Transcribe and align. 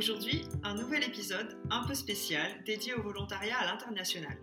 Aujourd'hui, 0.00 0.46
un 0.62 0.76
nouvel 0.76 1.04
épisode 1.04 1.58
un 1.68 1.84
peu 1.86 1.92
spécial 1.92 2.50
dédié 2.64 2.94
au 2.94 3.02
volontariat 3.02 3.58
à 3.58 3.66
l'international. 3.66 4.40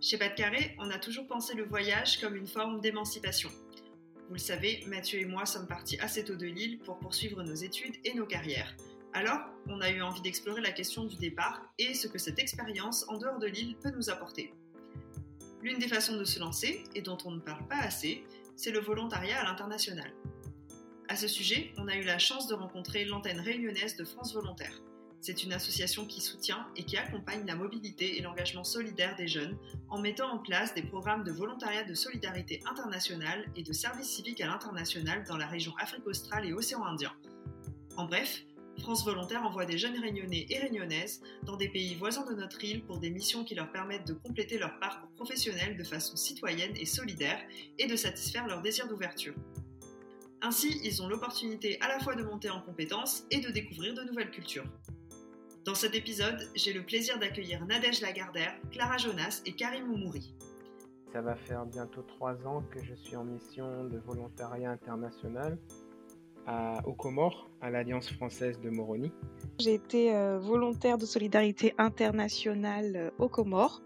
Chez 0.00 0.16
Carré, 0.36 0.76
on 0.78 0.88
a 0.90 1.00
toujours 1.00 1.26
pensé 1.26 1.54
le 1.54 1.64
voyage 1.64 2.20
comme 2.20 2.36
une 2.36 2.46
forme 2.46 2.80
d'émancipation. 2.80 3.50
Vous 4.28 4.34
le 4.34 4.38
savez, 4.38 4.84
Mathieu 4.86 5.18
et 5.18 5.24
moi 5.24 5.46
sommes 5.46 5.66
partis 5.66 5.98
assez 5.98 6.22
tôt 6.22 6.36
de 6.36 6.46
Lille 6.46 6.78
pour 6.78 7.00
poursuivre 7.00 7.42
nos 7.42 7.56
études 7.56 7.96
et 8.04 8.14
nos 8.14 8.24
carrières. 8.24 8.72
Alors, 9.14 9.40
on 9.66 9.80
a 9.80 9.90
eu 9.90 10.00
envie 10.00 10.20
d'explorer 10.20 10.60
la 10.60 10.70
question 10.70 11.02
du 11.02 11.16
départ 11.16 11.60
et 11.76 11.92
ce 11.92 12.06
que 12.06 12.18
cette 12.18 12.38
expérience 12.38 13.04
en 13.08 13.18
dehors 13.18 13.40
de 13.40 13.48
l'île 13.48 13.74
peut 13.82 13.90
nous 13.90 14.10
apporter. 14.10 14.54
L'une 15.60 15.80
des 15.80 15.88
façons 15.88 16.16
de 16.16 16.24
se 16.24 16.38
lancer, 16.38 16.84
et 16.94 17.02
dont 17.02 17.18
on 17.24 17.32
ne 17.32 17.40
parle 17.40 17.66
pas 17.66 17.80
assez, 17.80 18.22
c'est 18.54 18.70
le 18.70 18.78
volontariat 18.78 19.40
à 19.40 19.44
l'international. 19.44 20.12
À 21.10 21.16
ce 21.16 21.26
sujet, 21.26 21.72
on 21.78 21.88
a 21.88 21.96
eu 21.96 22.02
la 22.02 22.18
chance 22.18 22.48
de 22.48 22.54
rencontrer 22.54 23.06
l'antenne 23.06 23.40
réunionnaise 23.40 23.96
de 23.96 24.04
France 24.04 24.34
Volontaire. 24.34 24.82
C'est 25.22 25.42
une 25.42 25.54
association 25.54 26.04
qui 26.04 26.20
soutient 26.20 26.66
et 26.76 26.84
qui 26.84 26.98
accompagne 26.98 27.46
la 27.46 27.56
mobilité 27.56 28.18
et 28.18 28.20
l'engagement 28.20 28.62
solidaire 28.62 29.16
des 29.16 29.26
jeunes 29.26 29.56
en 29.88 29.98
mettant 29.98 30.30
en 30.30 30.38
place 30.38 30.74
des 30.74 30.82
programmes 30.82 31.24
de 31.24 31.32
volontariat 31.32 31.82
de 31.82 31.94
solidarité 31.94 32.60
internationale 32.70 33.50
et 33.56 33.62
de 33.62 33.72
service 33.72 34.06
civique 34.06 34.42
à 34.42 34.48
l'international 34.48 35.24
dans 35.24 35.38
la 35.38 35.46
région 35.46 35.74
Afrique 35.78 36.06
australe 36.06 36.44
et 36.44 36.52
Océan 36.52 36.84
Indien. 36.84 37.14
En 37.96 38.04
bref, 38.04 38.44
France 38.78 39.02
Volontaire 39.06 39.44
envoie 39.44 39.64
des 39.64 39.78
jeunes 39.78 39.98
réunionnais 39.98 40.46
et 40.50 40.58
réunionnaises 40.58 41.22
dans 41.44 41.56
des 41.56 41.70
pays 41.70 41.94
voisins 41.94 42.26
de 42.26 42.34
notre 42.34 42.62
île 42.62 42.84
pour 42.84 42.98
des 42.98 43.10
missions 43.10 43.44
qui 43.44 43.54
leur 43.54 43.72
permettent 43.72 44.06
de 44.06 44.12
compléter 44.12 44.58
leur 44.58 44.78
parcours 44.78 45.10
professionnel 45.16 45.78
de 45.78 45.84
façon 45.84 46.16
citoyenne 46.16 46.76
et 46.76 46.86
solidaire 46.86 47.40
et 47.78 47.86
de 47.86 47.96
satisfaire 47.96 48.46
leur 48.46 48.60
désir 48.60 48.86
d'ouverture. 48.86 49.34
Ainsi, 50.42 50.80
ils 50.84 51.02
ont 51.02 51.08
l'opportunité 51.08 51.78
à 51.80 51.88
la 51.88 51.98
fois 51.98 52.14
de 52.14 52.22
monter 52.22 52.48
en 52.50 52.60
compétences 52.60 53.24
et 53.30 53.40
de 53.40 53.50
découvrir 53.50 53.94
de 53.94 54.02
nouvelles 54.02 54.30
cultures. 54.30 54.64
Dans 55.64 55.74
cet 55.74 55.94
épisode, 55.94 56.48
j'ai 56.54 56.72
le 56.72 56.82
plaisir 56.84 57.18
d'accueillir 57.18 57.66
Nadège 57.66 58.00
Lagardère, 58.00 58.54
Clara 58.70 58.96
Jonas 58.98 59.42
et 59.46 59.52
Karim 59.52 59.90
Oumouri. 59.90 60.34
Ça 61.12 61.20
va 61.22 61.34
faire 61.34 61.66
bientôt 61.66 62.02
trois 62.02 62.46
ans 62.46 62.62
que 62.70 62.82
je 62.84 62.94
suis 62.94 63.16
en 63.16 63.24
mission 63.24 63.84
de 63.84 63.98
volontariat 63.98 64.70
international 64.70 65.58
à, 66.46 66.80
aux 66.86 66.94
Comores, 66.94 67.50
à 67.60 67.70
l'Alliance 67.70 68.10
française 68.12 68.60
de 68.60 68.70
Moroni. 68.70 69.10
J'ai 69.58 69.74
été 69.74 70.14
euh, 70.14 70.38
volontaire 70.38 70.96
de 70.98 71.04
solidarité 71.04 71.74
internationale 71.78 72.92
euh, 72.96 73.10
aux 73.18 73.28
Comores, 73.28 73.82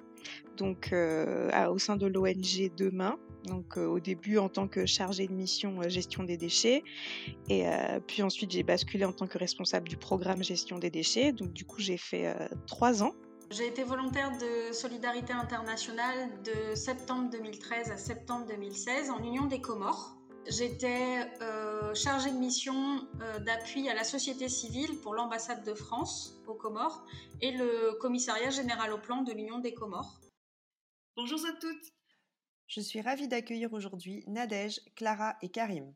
donc 0.56 0.92
euh, 0.92 1.48
à- 1.52 1.72
au 1.72 1.78
sein 1.78 1.96
de 1.96 2.06
l'ONG 2.06 2.70
Demain. 2.76 3.16
Donc 3.44 3.76
euh, 3.76 3.86
au 3.86 4.00
début 4.00 4.38
en 4.38 4.48
tant 4.48 4.68
que 4.68 4.86
chargée 4.86 5.26
de 5.26 5.32
mission 5.32 5.80
euh, 5.80 5.88
gestion 5.88 6.22
des 6.24 6.36
déchets, 6.36 6.84
et 7.48 7.68
euh, 7.68 8.00
puis 8.06 8.22
ensuite 8.22 8.50
j'ai 8.50 8.62
basculé 8.62 9.04
en 9.04 9.12
tant 9.12 9.26
que 9.26 9.38
responsable 9.38 9.88
du 9.88 9.96
programme 9.96 10.42
gestion 10.42 10.78
des 10.78 10.90
déchets. 10.90 11.32
Donc 11.32 11.52
du 11.52 11.64
coup 11.64 11.80
j'ai 11.80 11.96
fait 11.96 12.28
euh, 12.28 12.48
trois 12.66 13.02
ans. 13.02 13.14
J'ai 13.50 13.66
été 13.66 13.84
volontaire 13.84 14.32
de 14.38 14.72
Solidarité 14.72 15.34
Internationale 15.34 16.30
de 16.42 16.74
septembre 16.74 17.28
2013 17.30 17.90
à 17.90 17.98
septembre 17.98 18.46
2016 18.46 19.10
en 19.10 19.22
Union 19.22 19.44
des 19.44 19.60
Comores. 19.60 20.16
J'étais 20.48 21.30
euh, 21.40 21.94
chargée 21.94 22.30
de 22.30 22.36
mission 22.36 23.06
euh, 23.20 23.38
d'appui 23.40 23.88
à 23.88 23.94
la 23.94 24.04
société 24.04 24.48
civile 24.48 24.98
pour 25.02 25.14
l'ambassade 25.14 25.64
de 25.64 25.74
France 25.74 26.40
aux 26.46 26.54
Comores 26.54 27.04
et 27.40 27.52
le 27.52 27.96
commissariat 28.00 28.50
général 28.50 28.92
au 28.92 28.98
plan 28.98 29.22
de 29.22 29.32
l'Union 29.32 29.58
des 29.58 29.74
Comores. 29.74 30.20
Bonjour 31.16 31.38
à 31.46 31.52
toutes 31.60 31.92
Je 32.74 32.80
suis 32.80 33.02
ravie 33.02 33.28
d'accueillir 33.28 33.74
aujourd'hui 33.74 34.24
Nadège, 34.28 34.80
Clara 34.96 35.36
et 35.42 35.50
Karim. 35.50 35.92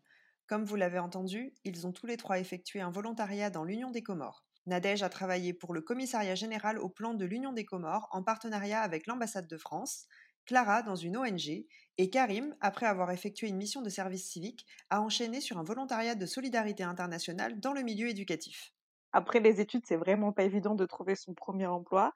Comme 0.46 0.66
vous 0.66 0.76
l'avez 0.76 0.98
entendu, 0.98 1.54
ils 1.64 1.86
ont 1.86 1.92
tous 1.92 2.04
les 2.04 2.18
trois 2.18 2.38
effectué 2.38 2.82
un 2.82 2.90
volontariat 2.90 3.48
dans 3.48 3.64
l'Union 3.64 3.90
des 3.90 4.02
Comores. 4.02 4.44
Nadège 4.66 5.02
a 5.02 5.08
travaillé 5.08 5.54
pour 5.54 5.72
le 5.72 5.80
commissariat 5.80 6.34
général 6.34 6.78
au 6.78 6.90
plan 6.90 7.14
de 7.14 7.24
l'Union 7.24 7.54
des 7.54 7.64
Comores 7.64 8.10
en 8.10 8.22
partenariat 8.22 8.82
avec 8.82 9.06
l'ambassade 9.06 9.48
de 9.48 9.56
France, 9.56 10.06
Clara 10.44 10.82
dans 10.82 10.96
une 10.96 11.16
ONG, 11.16 11.64
et 11.96 12.10
Karim, 12.10 12.54
après 12.60 12.84
avoir 12.84 13.10
effectué 13.10 13.48
une 13.48 13.56
mission 13.56 13.80
de 13.80 13.88
service 13.88 14.28
civique, 14.28 14.66
a 14.90 15.00
enchaîné 15.00 15.40
sur 15.40 15.56
un 15.56 15.64
volontariat 15.64 16.14
de 16.14 16.26
solidarité 16.26 16.82
internationale 16.82 17.58
dans 17.58 17.72
le 17.72 17.84
milieu 17.84 18.10
éducatif. 18.10 18.75
Après 19.16 19.40
les 19.40 19.60
études, 19.62 19.86
c'est 19.86 19.96
vraiment 19.96 20.32
pas 20.32 20.44
évident 20.44 20.74
de 20.74 20.84
trouver 20.84 21.14
son 21.14 21.32
premier 21.32 21.66
emploi. 21.66 22.12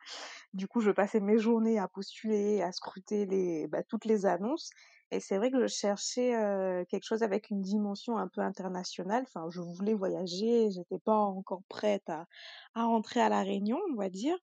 Du 0.52 0.68
coup, 0.68 0.80
je 0.82 0.90
passais 0.90 1.20
mes 1.20 1.38
journées 1.38 1.78
à 1.78 1.88
postuler, 1.88 2.62
à 2.62 2.72
scruter 2.72 3.66
bah, 3.68 3.82
toutes 3.82 4.04
les 4.04 4.26
annonces. 4.26 4.70
Et 5.10 5.18
c'est 5.18 5.38
vrai 5.38 5.50
que 5.50 5.60
je 5.60 5.66
cherchais 5.66 6.32
quelque 6.90 7.04
chose 7.04 7.22
avec 7.22 7.50
une 7.50 7.62
dimension 7.62 8.18
un 8.18 8.28
peu 8.28 8.42
internationale. 8.42 9.24
Enfin, 9.26 9.46
je 9.50 9.60
voulais 9.60 9.94
voyager, 9.94 10.70
j'étais 10.70 10.98
pas 10.98 11.16
encore 11.16 11.62
prête 11.68 12.08
à, 12.10 12.26
à 12.74 12.84
rentrer 12.84 13.20
à 13.20 13.30
la 13.30 13.42
Réunion, 13.42 13.80
on 13.92 13.96
va 13.96 14.10
dire. 14.10 14.36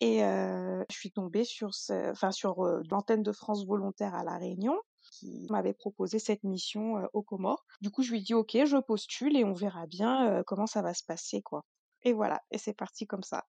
Et 0.00 0.18
je 0.20 0.84
suis 0.96 1.12
tombée 1.12 1.44
sur, 1.44 1.70
enfin, 1.90 2.32
sur 2.32 2.64
l'antenne 2.90 3.22
de 3.22 3.32
France 3.32 3.64
Volontaire 3.66 4.14
à 4.14 4.24
la 4.24 4.36
Réunion 4.36 4.76
qui 5.10 5.46
m'avait 5.50 5.74
proposé 5.74 6.18
cette 6.18 6.44
mission 6.44 7.08
aux 7.12 7.22
Comores. 7.22 7.64
Du 7.80 7.90
coup, 7.90 8.02
je 8.02 8.12
lui 8.12 8.22
dis 8.22 8.34
ok, 8.34 8.52
je 8.64 8.80
postule 8.80 9.36
et 9.36 9.44
on 9.44 9.54
verra 9.54 9.86
bien 9.86 10.42
comment 10.46 10.66
ça 10.66 10.82
va 10.82 10.94
se 10.94 11.04
passer, 11.04 11.42
quoi. 11.42 11.64
Et 12.02 12.12
voilà, 12.12 12.42
et 12.50 12.58
c'est 12.58 12.76
parti 12.76 13.06
comme 13.06 13.22
ça. 13.22 13.46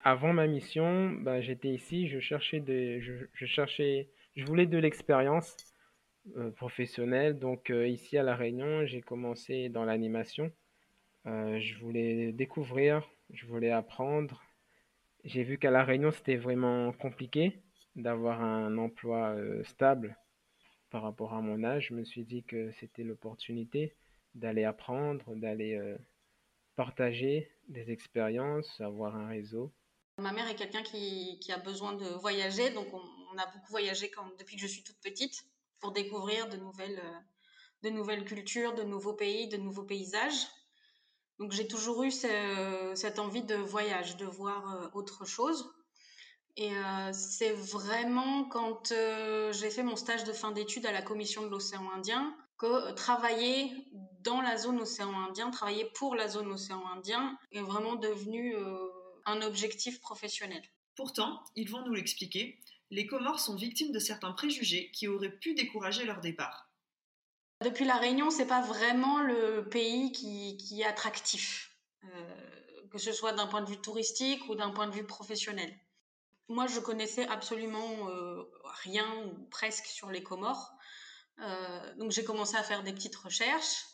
Avant 0.00 0.32
ma 0.32 0.46
mission, 0.46 1.10
bah, 1.10 1.40
j'étais 1.40 1.68
ici, 1.68 2.08
je 2.08 2.20
cherchais 2.20 2.62
je, 3.00 3.46
cherchais, 3.46 4.10
je 4.36 4.44
voulais 4.44 4.66
de 4.66 4.78
l'expérience 4.78 5.56
professionnelle. 6.56 7.38
Donc 7.38 7.70
ici 7.70 8.16
à 8.16 8.22
La 8.22 8.36
Réunion, 8.36 8.86
j'ai 8.86 9.00
commencé 9.00 9.68
dans 9.68 9.84
l'animation. 9.84 10.52
Je 11.24 11.78
voulais 11.80 12.32
découvrir, 12.32 13.06
je 13.30 13.46
voulais 13.46 13.70
apprendre. 13.70 14.42
J'ai 15.24 15.42
vu 15.42 15.58
qu'à 15.58 15.70
La 15.70 15.84
Réunion, 15.84 16.10
c'était 16.10 16.36
vraiment 16.36 16.92
compliqué 16.92 17.60
d'avoir 17.96 18.40
un 18.40 18.78
emploi 18.78 19.36
stable 19.64 20.16
par 20.90 21.02
rapport 21.02 21.34
à 21.34 21.40
mon 21.40 21.64
âge. 21.64 21.88
Je 21.88 21.94
me 21.94 22.04
suis 22.04 22.24
dit 22.24 22.44
que 22.44 22.70
c'était 22.72 23.04
l'opportunité 23.04 23.94
d'aller 24.34 24.64
apprendre, 24.64 25.34
d'aller 25.36 25.74
euh, 25.74 25.96
partager 26.76 27.50
des 27.68 27.90
expériences, 27.90 28.80
avoir 28.80 29.16
un 29.16 29.28
réseau. 29.28 29.72
Ma 30.18 30.32
mère 30.32 30.48
est 30.48 30.56
quelqu'un 30.56 30.82
qui, 30.82 31.38
a 31.52 31.58
besoin 31.58 31.92
de 31.92 32.06
voyager, 32.06 32.70
donc 32.70 32.92
on, 32.92 33.38
a 33.38 33.46
beaucoup 33.46 33.70
voyagé 33.70 34.10
depuis 34.38 34.56
que 34.56 34.62
je 34.62 34.66
suis 34.66 34.82
toute 34.82 34.98
petite 35.00 35.44
pour 35.78 35.92
découvrir 35.92 36.48
de 36.48 36.56
nouvelles, 36.56 36.98
euh, 36.98 37.18
de 37.82 37.90
nouvelles 37.90 38.24
cultures, 38.24 38.74
de 38.74 38.82
nouveaux 38.82 39.12
pays, 39.12 39.48
de 39.48 39.56
nouveaux 39.56 39.84
paysages. 39.84 40.46
Donc 41.38 41.52
j'ai 41.52 41.68
toujours 41.68 42.02
eu 42.02 42.10
ce- 42.10 42.92
cette 42.96 43.20
envie 43.20 43.44
de 43.44 43.54
voyage, 43.54 44.16
de 44.16 44.26
voir 44.26 44.74
euh, 44.74 44.88
autre 44.94 45.24
chose. 45.24 45.72
Et 46.60 46.76
euh, 46.76 47.12
c'est 47.12 47.52
vraiment 47.52 48.42
quand 48.46 48.90
euh, 48.90 49.52
j'ai 49.52 49.70
fait 49.70 49.84
mon 49.84 49.94
stage 49.94 50.24
de 50.24 50.32
fin 50.32 50.50
d'études 50.50 50.86
à 50.86 50.92
la 50.92 51.02
Commission 51.02 51.42
de 51.42 51.48
l'océan 51.48 51.88
Indien 51.92 52.36
que 52.58 52.66
euh, 52.66 52.92
travailler 52.94 53.86
dans 54.24 54.40
la 54.40 54.56
zone 54.56 54.80
océan 54.80 55.14
Indien, 55.20 55.52
travailler 55.52 55.88
pour 55.94 56.16
la 56.16 56.26
zone 56.26 56.50
océan 56.50 56.84
Indien 56.88 57.38
est 57.52 57.60
vraiment 57.60 57.94
devenu 57.94 58.56
un 59.24 59.40
objectif 59.42 60.00
professionnel. 60.00 60.60
Pourtant, 60.96 61.44
ils 61.54 61.70
vont 61.70 61.84
nous 61.86 61.94
l'expliquer, 61.94 62.58
les 62.90 63.06
Comores 63.06 63.38
sont 63.38 63.54
victimes 63.54 63.92
de 63.92 64.00
certains 64.00 64.32
préjugés 64.32 64.90
qui 64.90 65.06
auraient 65.06 65.38
pu 65.38 65.54
décourager 65.54 66.04
leur 66.04 66.20
départ. 66.20 66.68
Depuis 67.64 67.84
la 67.84 67.96
Réunion, 67.96 68.30
c'est 68.30 68.48
pas 68.48 68.62
vraiment 68.62 69.20
le 69.20 69.68
pays 69.68 70.10
qui, 70.10 70.56
qui 70.56 70.80
est 70.80 70.84
attractif, 70.84 71.78
que 72.90 72.98
ce 72.98 73.12
soit 73.12 73.32
d'un 73.32 73.46
point 73.46 73.62
de 73.62 73.70
vue 73.70 73.80
touristique 73.80 74.48
ou 74.48 74.56
d'un 74.56 74.70
point 74.70 74.88
de 74.88 74.94
vue 74.94 75.06
professionnel. 75.06 75.72
Moi, 76.48 76.66
je 76.66 76.80
connaissais 76.80 77.26
absolument 77.28 78.08
euh, 78.08 78.42
rien 78.82 79.06
ou 79.26 79.48
presque 79.50 79.86
sur 79.86 80.10
les 80.10 80.22
Comores, 80.22 80.72
Euh, 81.40 81.94
donc 81.94 82.10
j'ai 82.10 82.24
commencé 82.24 82.56
à 82.56 82.64
faire 82.64 82.82
des 82.82 82.92
petites 82.92 83.14
recherches 83.14 83.84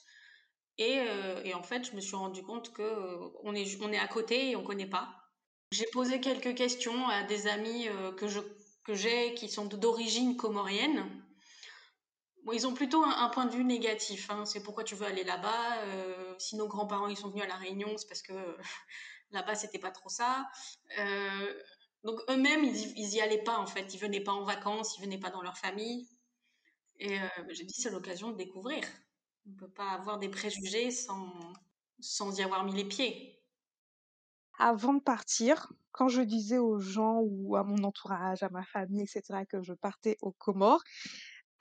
et, 0.78 1.00
euh, 1.00 1.52
en 1.54 1.62
fait, 1.62 1.84
je 1.84 1.94
me 1.94 2.00
suis 2.00 2.16
rendu 2.16 2.42
compte 2.42 2.72
que 2.72 2.88
on 3.42 3.54
est 3.54 3.66
on 3.82 3.92
est 3.92 3.98
à 3.98 4.08
côté 4.08 4.50
et 4.50 4.56
on 4.56 4.64
connaît 4.64 4.88
pas. 4.88 5.06
J'ai 5.70 5.86
posé 5.92 6.20
quelques 6.20 6.54
questions 6.54 7.06
à 7.08 7.22
des 7.24 7.46
amis 7.46 7.86
que 8.18 8.26
que 8.84 8.94
j'ai 8.94 9.34
qui 9.34 9.48
sont 9.50 9.66
d'origine 9.66 10.36
comorienne 10.36 11.00
ils 12.52 12.66
ont 12.66 12.74
plutôt 12.74 13.02
un, 13.04 13.28
point 13.30 13.46
de 13.46 13.52
vue 13.52 13.64
négatif. 13.64 14.30
Hein. 14.30 14.44
C'est 14.44 14.62
pourquoi 14.62 14.84
tu 14.84 14.94
veux 14.94 15.06
aller 15.06 15.24
là-bas. 15.24 15.78
Si 16.38 16.56
nos 16.56 16.68
grands-parents 16.68 17.08
ils 17.08 17.16
sont 17.16 17.30
venus 17.30 17.44
à 17.44 17.48
la 17.48 17.56
Réunion, 17.56 17.96
c'est 17.96 18.08
parce 18.08 18.22
que 18.22 18.34
là-bas 19.30 19.54
c'était 19.54 19.78
pas 19.78 19.90
trop 19.90 20.10
ça. 20.10 20.46
Donc 22.04 22.20
eux-mêmes 22.28 22.64
ils, 22.64 22.92
ils 22.96 23.14
y 23.14 23.20
allaient 23.20 23.42
pas 23.42 23.58
en 23.58 23.66
fait. 23.66 23.92
Ils 23.94 23.98
venaient 23.98 24.22
pas 24.22 24.32
en 24.32 24.44
vacances, 24.44 24.96
ils 24.98 25.02
venaient 25.02 25.18
pas 25.18 25.30
dans 25.30 25.42
leur 25.42 25.56
famille. 25.56 26.06
Et 26.98 27.18
euh, 27.18 27.26
j'ai 27.50 27.64
dit 27.64 27.74
c'est 27.74 27.90
l'occasion 27.90 28.30
de 28.30 28.36
découvrir. 28.36 28.84
On 29.46 29.54
peut 29.54 29.70
pas 29.70 29.90
avoir 29.90 30.18
des 30.18 30.28
préjugés 30.28 30.90
sans 30.90 31.32
sans 32.00 32.38
y 32.38 32.42
avoir 32.42 32.64
mis 32.64 32.74
les 32.74 32.84
pieds. 32.84 33.40
Avant 34.58 34.94
de 34.94 35.00
partir, 35.00 35.72
quand 35.92 36.08
je 36.08 36.22
disais 36.22 36.58
aux 36.58 36.78
gens 36.78 37.20
ou 37.22 37.56
à 37.56 37.64
mon 37.64 37.82
entourage, 37.82 38.42
à 38.42 38.50
ma 38.50 38.64
famille, 38.64 39.02
etc., 39.02 39.44
que 39.48 39.62
je 39.62 39.72
partais 39.72 40.16
aux 40.22 40.32
Comores, 40.32 40.82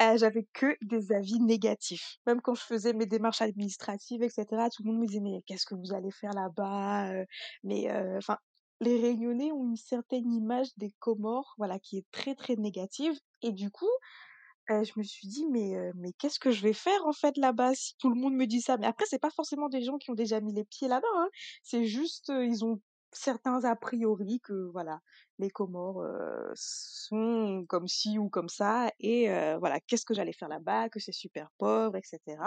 euh, 0.02 0.18
j'avais 0.18 0.48
que 0.54 0.76
des 0.82 1.12
avis 1.12 1.40
négatifs. 1.40 2.18
Même 2.28 2.42
quand 2.42 2.56
je 2.56 2.64
faisais 2.64 2.94
mes 2.94 3.06
démarches 3.06 3.42
administratives, 3.42 4.22
etc., 4.22 4.46
tout 4.76 4.84
le 4.84 4.92
monde 4.92 5.02
me 5.02 5.08
disait 5.08 5.22
mais 5.22 5.42
qu'est-ce 5.48 5.66
que 5.66 5.76
vous 5.76 5.94
allez 5.94 6.12
faire 6.12 6.34
là-bas 6.34 7.12
euh, 7.12 7.26
Mais 7.64 7.92
enfin, 8.18 8.38
les 8.84 9.00
Réunionnais 9.00 9.52
ont 9.52 9.64
une 9.64 9.78
certaine 9.78 10.32
image 10.32 10.68
des 10.78 10.92
Comores, 11.00 11.56
voilà, 11.58 11.80
qui 11.80 11.98
est 11.98 12.06
très 12.12 12.36
très 12.36 12.56
négative. 12.56 13.18
Et 13.42 13.52
du 13.52 13.72
coup, 13.72 13.90
je 14.70 14.92
me 14.98 15.04
suis 15.04 15.28
dit 15.28 15.46
mais 15.50 15.76
mais 15.96 16.14
qu'est-ce 16.14 16.40
que 16.40 16.52
je 16.52 16.62
vais 16.62 16.74
faire 16.74 17.06
en 17.06 17.14
fait 17.14 17.38
là-bas? 17.38 17.76
Si 17.76 17.96
tout 17.98 18.10
le 18.10 18.16
monde 18.16 18.34
me 18.34 18.46
dit 18.46 18.62
ça 18.62 18.78
mais 18.78 18.88
après 18.88 19.06
c'est 19.08 19.20
pas 19.20 19.30
forcément 19.30 19.70
des 19.70 19.82
gens 19.82 19.98
qui 19.98 20.12
ont 20.12 20.16
déjà 20.16 20.40
mis 20.40 20.54
les 20.54 20.64
pieds 20.64 20.88
là-bas 20.88 21.08
hein. 21.16 21.30
c'est 21.64 21.86
juste 21.86 22.30
ils 22.30 22.64
ont 22.64 22.80
certains 23.12 23.64
a 23.66 23.76
priori 23.76 24.40
que 24.42 24.70
voilà 24.72 25.02
les 25.40 25.50
Comores 25.50 26.04
sont 26.56 27.66
comme 27.68 27.88
ci 27.88 28.18
ou 28.18 28.30
comme 28.30 28.50
ça 28.50 28.92
et 29.00 29.28
voilà 29.60 29.80
qu'est-ce 29.82 30.06
que 30.06 30.14
j'allais 30.14 30.34
faire 30.34 30.50
là-bas 30.50 30.90
que 30.90 31.00
c'est 31.00 31.12
super 31.12 31.50
pauvre 31.58 31.98
etc 31.98 32.38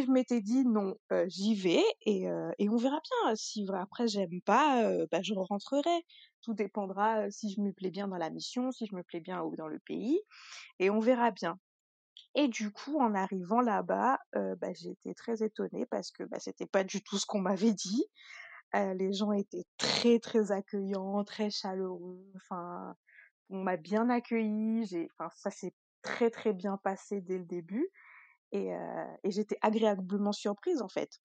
je 0.00 0.10
m'étais 0.10 0.40
dit 0.40 0.64
non 0.64 0.94
j'y 1.26 1.54
vais 1.54 1.84
et, 2.06 2.26
on 2.28 2.76
verra 2.76 3.00
bien 3.00 3.36
si 3.36 3.66
après 3.74 4.08
j'aime 4.08 4.40
pas 4.44 5.06
bah, 5.10 5.20
je 5.22 5.34
rentrerai 5.34 6.04
tout 6.40 6.54
dépendra 6.54 7.30
si 7.30 7.52
je 7.52 7.60
me 7.60 7.72
plais 7.72 7.90
bien 7.90 8.08
dans 8.08 8.16
la 8.16 8.30
mission 8.30 8.70
si 8.72 8.86
je 8.86 8.94
me 8.94 9.02
plais 9.02 9.20
bien 9.20 9.42
dans 9.58 9.68
le 9.68 9.78
pays 9.80 10.20
et 10.78 10.90
on 10.90 11.00
verra 11.00 11.30
bien 11.30 11.58
et 12.34 12.48
du 12.48 12.70
coup, 12.70 12.98
en 12.98 13.14
arrivant 13.14 13.60
là-bas, 13.60 14.18
bah, 14.32 14.72
j'ai 14.72 14.90
été 14.90 15.14
très 15.14 15.42
étonnée 15.42 15.84
parce 15.86 16.10
que 16.10 16.24
bah, 16.24 16.38
c'était 16.40 16.66
pas 16.66 16.82
du 16.84 17.02
tout 17.02 17.18
ce 17.18 17.26
qu'on 17.26 17.40
m'avait 17.40 17.74
dit 17.74 18.04
les 18.74 19.12
gens 19.12 19.32
étaient 19.32 19.66
très 19.76 20.18
très 20.18 20.50
accueillants, 20.50 21.24
très 21.24 21.50
chaleureux. 21.50 22.24
Enfin, 22.36 22.94
on 23.50 23.62
m'a 23.62 23.76
bien 23.76 24.08
accueilli. 24.08 24.86
J'ai, 24.86 25.08
enfin, 25.18 25.30
ça 25.36 25.50
s'est 25.50 25.74
très 26.02 26.30
très 26.30 26.52
bien 26.52 26.78
passé 26.82 27.20
dès 27.20 27.38
le 27.38 27.44
début 27.44 27.86
et, 28.52 28.70
et 29.24 29.30
j'étais 29.30 29.58
agréablement 29.62 30.32
surprise 30.32 30.82
en 30.82 30.88
fait. 30.88 31.20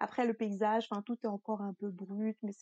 Après 0.00 0.26
le 0.26 0.34
paysage, 0.34 0.88
tout 1.06 1.16
est 1.22 1.28
encore 1.28 1.62
un 1.62 1.74
peu 1.74 1.90
brut, 1.90 2.36
mais 2.42 2.52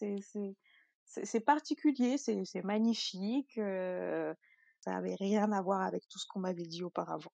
c'est 1.05 1.40
particulier, 1.40 2.19
c'est 2.19 2.64
magnifique. 2.64 3.55
ça 3.55 4.96
avait 4.96 5.17
rien 5.17 5.50
à 5.52 5.62
voir 5.62 5.82
avec 5.82 6.06
tout 6.08 6.19
ce 6.19 6.26
qu'on 6.28 6.40
m'avait 6.40 6.67
dit 6.67 6.84
auparavant. 6.84 7.32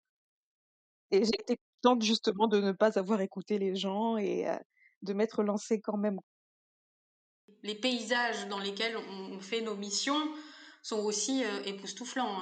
Et 1.11 1.25
j'étais 1.25 1.59
contente 1.83 2.03
justement 2.03 2.49
de 2.49 2.61
ne 2.61 2.73
pas 2.73 2.99
avoir 2.99 3.21
écouté 3.21 3.59
les 3.59 3.77
gens 3.77 4.17
et 4.17 4.47
de 5.03 5.13
m'être 5.13 5.43
lancée 5.43 5.81
quand 5.81 5.97
même 5.97 6.21
les 7.63 7.75
paysages 7.75 8.47
dans 8.49 8.59
lesquels 8.59 8.97
on 8.97 9.41
fait 9.41 9.61
nos 9.61 9.77
missions 9.77 10.31
sont 10.83 11.01
aussi 11.01 11.45
euh, 11.45 11.63
époustouflants. 11.65 12.41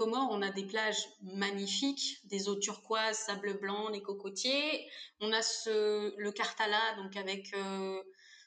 On 0.00 0.42
a 0.42 0.50
des 0.50 0.64
plages 0.64 1.08
magnifiques, 1.22 2.18
des 2.24 2.48
eaux 2.48 2.56
turquoises, 2.56 3.18
sable 3.18 3.58
blanc, 3.58 3.90
des 3.90 4.02
cocotiers. 4.02 4.88
On 5.20 5.32
a 5.32 5.42
ce, 5.42 6.14
le 6.16 6.32
Cartala, 6.32 6.94
donc 6.96 7.16
avec 7.16 7.52
euh, 7.54 8.02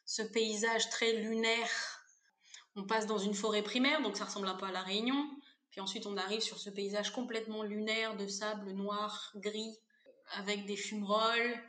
ce 0.05 0.21
paysage 0.21 0.89
très 0.89 1.13
lunaire. 1.13 1.69
On 2.75 2.83
passe 2.83 3.05
dans 3.05 3.17
une 3.17 3.33
forêt 3.33 3.63
primaire, 3.63 4.01
donc 4.01 4.15
ça 4.17 4.25
ressemble 4.25 4.47
un 4.47 4.55
peu 4.55 4.65
à 4.65 4.71
la 4.71 4.81
Réunion. 4.81 5.29
Puis 5.71 5.81
ensuite, 5.81 6.05
on 6.05 6.17
arrive 6.17 6.41
sur 6.41 6.59
ce 6.59 6.69
paysage 6.69 7.11
complètement 7.11 7.63
lunaire 7.63 8.15
de 8.17 8.27
sable 8.27 8.71
noir, 8.71 9.31
gris, 9.35 9.77
avec 10.33 10.65
des 10.65 10.77
fumerolles. 10.77 11.61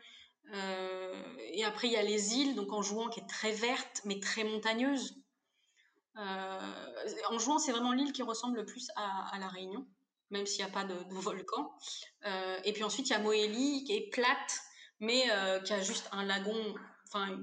Euh, 0.54 1.22
et 1.52 1.64
après, 1.64 1.88
il 1.88 1.92
y 1.92 1.96
a 1.96 2.02
les 2.02 2.34
îles, 2.34 2.54
donc 2.54 2.72
en 2.72 2.82
jouant, 2.82 3.08
qui 3.08 3.20
est 3.20 3.28
très 3.28 3.52
verte, 3.52 4.02
mais 4.04 4.20
très 4.20 4.44
montagneuse. 4.44 5.21
Euh, 6.16 7.02
en 7.30 7.38
jouant, 7.38 7.58
c'est 7.58 7.72
vraiment 7.72 7.92
l'île 7.92 8.12
qui 8.12 8.22
ressemble 8.22 8.56
le 8.56 8.66
plus 8.66 8.90
à, 8.96 9.38
la 9.38 9.48
Réunion, 9.48 9.86
même 10.30 10.46
s'il 10.46 10.64
n'y 10.64 10.70
a 10.70 10.74
pas 10.74 10.84
de, 10.84 10.94
volcan. 11.10 11.72
Euh, 12.26 12.58
et 12.64 12.72
puis 12.72 12.84
ensuite, 12.84 13.08
il 13.08 13.12
y 13.12 13.16
a 13.16 13.18
Moélie, 13.18 13.84
qui 13.84 13.94
est 13.94 14.10
plate, 14.10 14.60
mais 15.00 15.24
qui 15.64 15.72
a 15.72 15.80
juste 15.80 16.08
un 16.12 16.24
lagon, 16.24 16.74
enfin, 17.08 17.38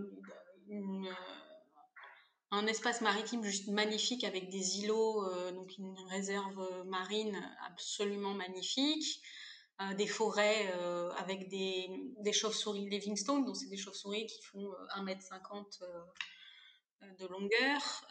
un 2.51 2.67
espace 2.67 3.01
maritime 3.01 3.43
juste 3.43 3.67
magnifique 3.67 4.23
avec 4.23 4.49
des 4.49 4.79
îlots, 4.79 5.51
donc 5.51 5.77
une 5.77 5.97
réserve 6.09 6.85
marine 6.85 7.37
absolument 7.65 8.33
magnifique. 8.33 9.21
Euh, 9.81 9.93
des 9.93 10.07
forêts 10.07 10.73
euh, 10.75 11.09
avec 11.11 11.47
des, 11.47 11.87
des 12.19 12.33
chauves-souris 12.33 12.89
Livingstone, 12.89 13.45
donc 13.45 13.55
c'est 13.55 13.69
des 13.69 13.77
chauves-souris 13.77 14.25
qui 14.25 14.41
font 14.41 14.69
1m50 14.97 15.83
euh, 15.83 16.01
de 17.19 17.27
longueur. 17.27 18.05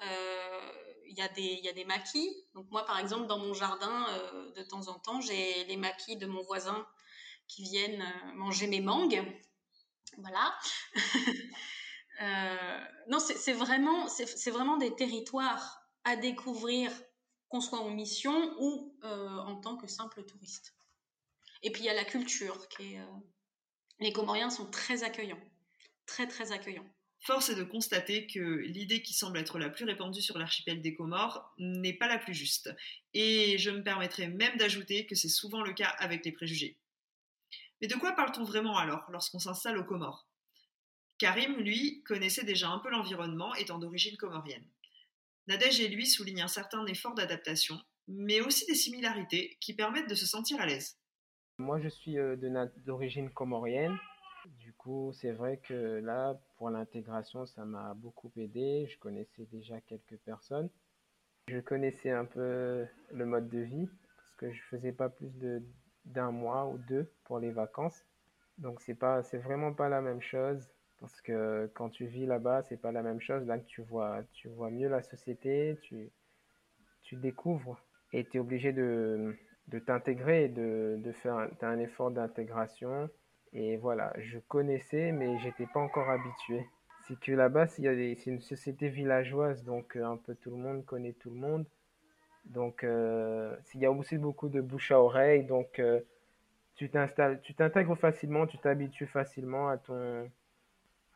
Il 1.11 1.17
y, 1.17 1.23
a 1.23 1.29
des, 1.29 1.61
y 1.63 1.69
a 1.69 1.73
des 1.73 1.85
maquis. 1.85 2.31
Donc 2.55 2.71
moi, 2.71 2.85
par 2.85 2.99
exemple, 2.99 3.27
dans 3.27 3.39
mon 3.39 3.55
jardin, 3.55 4.07
de 4.55 4.63
temps 4.63 4.89
en 4.89 4.99
temps, 4.99 5.21
j'ai 5.21 5.65
les 5.65 5.77
maquis 5.77 6.17
de 6.17 6.27
mon 6.27 6.43
voisin 6.43 6.87
qui 7.47 7.63
viennent 7.63 8.05
manger 8.35 8.67
mes 8.67 8.81
mangues. 8.81 9.25
Voilà. 10.19 10.55
non, 13.09 13.19
c'est 13.19 13.53
vraiment, 13.53 14.09
c'est 14.09 14.51
vraiment 14.51 14.77
des 14.77 14.95
territoires 14.95 15.83
à 16.05 16.17
découvrir, 16.17 16.93
qu'on 17.49 17.63
soit 17.63 17.81
en 17.81 17.91
mission 17.91 18.55
ou 18.59 18.95
en 19.03 19.61
tant 19.61 19.77
que 19.77 19.87
simple 19.87 20.25
touriste. 20.25 20.75
Et 21.63 21.71
puis 21.71 21.83
il 21.83 21.87
y 21.87 21.91
a 21.91 21.95
la 21.95 22.05
culture. 22.05 22.57
Euh, 22.81 23.07
les 24.01 24.13
Comoriens 24.13 24.51
sont 24.51 24.71
très 24.71 25.03
accueillants, 25.03 25.41
très 26.07 26.27
très 26.27 26.53
accueillants. 26.53 26.87
Force 27.21 27.49
est 27.49 27.57
de 27.57 27.65
constater 27.65 28.27
que 28.27 28.39
l'idée 28.39 29.03
qui 29.03 29.13
semble 29.13 29.39
être 29.39 29.59
la 29.59 29.71
plus 29.71 29.85
répandue 29.85 30.23
sur 30.23 30.39
l'archipel 30.39 30.81
des 30.81 30.95
Comores 30.95 31.53
n'est 31.59 31.93
pas 31.93 32.09
la 32.09 32.19
plus 32.19 32.35
juste. 32.35 32.75
Et 33.13 33.59
je 33.59 33.71
me 33.71 33.83
permettrai 33.83 34.29
même 34.29 34.57
d'ajouter 34.57 35.07
que 35.07 35.15
c'est 35.15 35.29
souvent 35.29 35.63
le 35.63 35.73
cas 35.73 35.89
avec 35.99 36.25
les 36.25 36.33
préjugés. 36.33 36.79
Mais 37.81 37.89
de 37.89 37.97
quoi 37.97 38.13
parle-t-on 38.13 38.45
vraiment 38.45 38.77
alors 38.77 39.05
lorsqu'on 39.11 39.39
s'installe 39.39 39.79
aux 39.79 39.85
Comores? 39.85 40.27
Karim, 41.19 41.57
lui, 41.57 42.03
connaissait 42.05 42.45
déjà 42.45 42.69
un 42.69 42.79
peu 42.79 42.91
l'environnement 42.91 43.55
étant 43.57 43.79
d'origine 43.79 44.17
comorienne. 44.17 44.65
Nadège 45.49 45.81
et 45.81 45.89
lui 45.89 46.07
soulignent 46.07 46.43
un 46.43 46.49
certain 46.49 46.87
effort 46.87 47.15
d'adaptation, 47.15 47.81
mais 48.07 48.41
aussi 48.41 48.67
des 48.67 48.75
similarités 48.75 49.57
qui 49.61 49.75
permettent 49.75 50.09
de 50.09 50.15
se 50.15 50.27
sentir 50.27 50.61
à 50.61 50.67
l'aise. 50.67 50.99
Moi, 51.59 51.81
je 51.81 51.89
suis 51.89 52.19
euh, 52.19 52.37
d'origine 52.85 53.31
comorienne. 53.31 53.99
Coup, 54.79 55.13
c'est 55.13 55.33
vrai 55.33 55.59
que 55.59 55.99
là, 56.01 56.41
pour 56.57 56.71
l'intégration, 56.71 57.45
ça 57.47 57.65
m'a 57.65 57.95
beaucoup 57.95 58.31
aidé. 58.37 58.87
Je 58.89 58.99
connaissais 58.99 59.45
déjà 59.53 59.81
quelques 59.83 60.17
personnes. 60.25 60.71
Je 61.49 61.61
connaissais 61.61 62.11
un 62.11 62.25
peu 62.25 62.87
le 63.13 63.27
mode 63.27 63.49
de 63.49 63.61
vie 63.61 63.89
parce 64.17 64.35
que 64.37 64.53
je 64.53 64.63
faisais 64.65 64.93
pas 64.93 65.09
plus 65.09 65.37
de 65.39 65.63
d'un 66.07 66.31
mois 66.33 66.67
ou 66.69 66.79
deux 66.79 67.13
pour 67.25 67.39
les 67.41 67.51
vacances. 67.51 68.05
Donc 68.59 68.81
c'est 68.81 68.95
pas 68.95 69.23
c'est 69.23 69.39
vraiment 69.39 69.75
pas 69.75 69.89
la 69.89 70.01
même 70.03 70.23
chose 70.23 70.69
parce 71.01 71.21
que 71.23 71.71
quand 71.75 71.91
tu 71.91 72.07
vis 72.07 72.27
là-bas, 72.27 72.63
c'est 72.65 72.79
pas 72.81 72.93
la 72.93 73.03
même 73.03 73.21
chose. 73.21 73.47
Là, 73.47 73.59
tu 73.61 73.83
vois 73.83 74.23
tu 74.33 74.49
vois 74.49 74.71
mieux 74.71 74.89
la 74.89 75.03
société, 75.03 75.79
tu 75.83 76.11
tu 77.03 77.17
découvres 77.17 77.81
et 78.13 78.25
tu 78.25 78.37
es 78.37 78.41
obligé 78.41 78.73
de 78.73 79.37
de 79.69 79.79
t'intégrer, 79.79 80.49
de, 80.49 80.97
de 80.99 81.13
faire 81.13 81.49
un 81.63 81.79
effort 81.79 82.11
d'intégration. 82.11 83.11
Et 83.53 83.77
voilà, 83.77 84.13
je 84.19 84.39
connaissais, 84.39 85.13
mais 85.13 85.39
j'étais 85.41 85.67
pas 85.67 85.81
encore 85.81 86.11
habitué. 86.11 86.67
C'est 87.07 87.19
que 87.19 87.33
là-bas, 87.33 87.67
c'est 87.67 88.27
une 88.27 88.41
société 88.41 88.89
villageoise, 88.89 89.65
donc 89.65 89.97
euh, 89.97 90.05
un 90.05 90.17
peu 90.17 90.35
tout 90.35 90.51
le 90.51 90.57
monde 90.57 90.85
connaît 90.85 91.15
tout 91.15 91.31
le 91.31 91.37
monde. 91.37 91.65
Donc, 92.45 92.85
euh, 92.85 93.57
il 93.75 93.81
y 93.81 93.87
a 93.87 93.93
aussi 93.93 94.19
beaucoup 94.19 94.49
de 94.49 94.61
bouche 94.61 94.91
à 94.93 95.01
oreille, 95.01 95.45
donc 95.45 95.79
euh, 95.79 96.01
tu 96.77 96.91
tu 97.43 97.55
t'intègres 97.55 97.97
facilement, 97.97 98.47
tu 98.47 98.59
t'habitues 98.59 99.07
facilement 99.07 99.69
à 99.69 99.79
ton, 99.79 100.31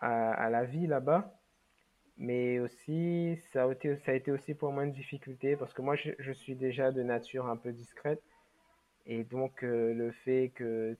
à, 0.00 0.50
la 0.50 0.64
vie 0.64 0.86
là-bas. 0.86 1.32
Mais 2.18 2.58
aussi, 2.60 3.38
ça 3.52 3.64
a, 3.64 3.72
été, 3.72 3.96
ça 3.96 4.12
a 4.12 4.14
été 4.14 4.30
aussi 4.30 4.54
pour 4.54 4.72
moi 4.72 4.84
une 4.84 4.92
difficulté 4.92 5.56
parce 5.56 5.72
que 5.72 5.82
moi, 5.82 5.96
je, 5.96 6.10
je 6.18 6.32
suis 6.32 6.54
déjà 6.56 6.92
de 6.92 7.02
nature 7.02 7.46
un 7.46 7.56
peu 7.56 7.72
discrète. 7.72 8.22
Et 9.06 9.24
donc, 9.24 9.64
euh, 9.64 9.94
le 9.94 10.12
fait 10.12 10.52
que 10.54 10.96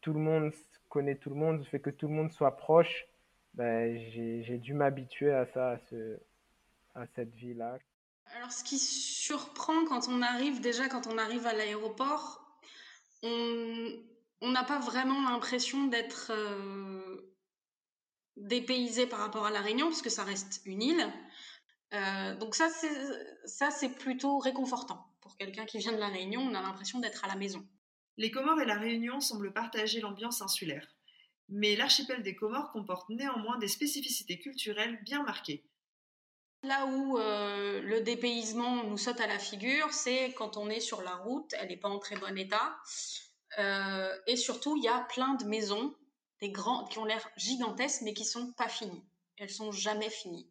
tout 0.00 0.12
le 0.12 0.20
monde 0.20 0.52
connaît 0.88 1.16
tout 1.16 1.30
le 1.30 1.36
monde, 1.36 1.58
le 1.58 1.64
fait 1.64 1.80
que 1.80 1.90
tout 1.90 2.08
le 2.08 2.14
monde 2.14 2.32
soit 2.32 2.56
proche, 2.56 3.06
ben, 3.54 3.96
j'ai 4.10 4.58
dû 4.58 4.74
m'habituer 4.74 5.32
à 5.32 5.46
ça, 5.46 5.70
à, 5.72 5.78
ce, 5.90 6.18
à 6.94 7.06
cette 7.14 7.34
vie-là. 7.34 7.78
Alors, 8.36 8.52
ce 8.52 8.62
qui 8.62 8.78
surprend 8.78 9.84
quand 9.86 10.08
on 10.08 10.22
arrive, 10.22 10.60
déjà 10.60 10.88
quand 10.88 11.06
on 11.06 11.18
arrive 11.18 11.46
à 11.46 11.52
l'aéroport, 11.52 12.44
on 13.22 14.50
n'a 14.50 14.64
pas 14.64 14.78
vraiment 14.78 15.20
l'impression 15.30 15.86
d'être 15.86 16.32
dépaysé 18.36 19.06
par 19.06 19.18
rapport 19.18 19.46
à 19.46 19.50
la 19.50 19.60
Réunion, 19.60 19.88
parce 19.88 20.02
que 20.02 20.10
ça 20.10 20.24
reste 20.24 20.62
une 20.64 20.82
île. 20.82 21.12
donc 22.38 22.54
ça, 22.54 22.68
c'est 23.70 23.98
plutôt 23.98 24.38
réconfortant. 24.38 25.06
Pour 25.20 25.36
quelqu'un 25.36 25.66
qui 25.66 25.78
vient 25.78 25.92
de 25.92 25.98
la 25.98 26.08
Réunion, 26.08 26.40
on 26.40 26.54
a 26.54 26.62
l'impression 26.62 27.00
d'être 27.00 27.24
à 27.24 27.28
la 27.28 27.36
maison. 27.36 27.66
Les 28.20 28.30
Comores 28.30 28.60
et 28.60 28.66
la 28.66 28.76
Réunion 28.76 29.18
semblent 29.18 29.50
partager 29.50 29.98
l'ambiance 30.02 30.42
insulaire. 30.42 30.86
Mais 31.48 31.74
l'archipel 31.74 32.22
des 32.22 32.36
Comores 32.36 32.70
comporte 32.70 33.08
néanmoins 33.08 33.56
des 33.56 33.66
spécificités 33.66 34.38
culturelles 34.38 35.02
bien 35.04 35.22
marquées. 35.22 35.64
Là 36.62 36.84
où 36.84 37.18
euh, 37.18 37.80
le 37.80 38.02
dépaysement 38.02 38.84
nous 38.84 38.98
saute 38.98 39.22
à 39.22 39.26
la 39.26 39.38
figure, 39.38 39.90
c'est 39.94 40.34
quand 40.34 40.58
on 40.58 40.68
est 40.68 40.80
sur 40.80 41.00
la 41.00 41.16
route, 41.16 41.54
elle 41.58 41.68
n'est 41.68 41.78
pas 41.78 41.88
en 41.88 41.98
très 41.98 42.14
bon 42.16 42.36
état. 42.36 42.76
Euh, 43.58 44.14
et 44.26 44.36
surtout, 44.36 44.76
il 44.76 44.84
y 44.84 44.88
a 44.88 45.00
plein 45.00 45.36
de 45.36 45.46
maisons, 45.46 45.96
des 46.42 46.50
grands, 46.50 46.84
qui 46.88 46.98
ont 46.98 47.06
l'air 47.06 47.26
gigantesques, 47.38 48.02
mais 48.02 48.12
qui 48.12 48.26
sont 48.26 48.52
pas 48.52 48.68
finies. 48.68 49.02
Elles 49.38 49.48
sont 49.48 49.72
jamais 49.72 50.10
finies. 50.10 50.50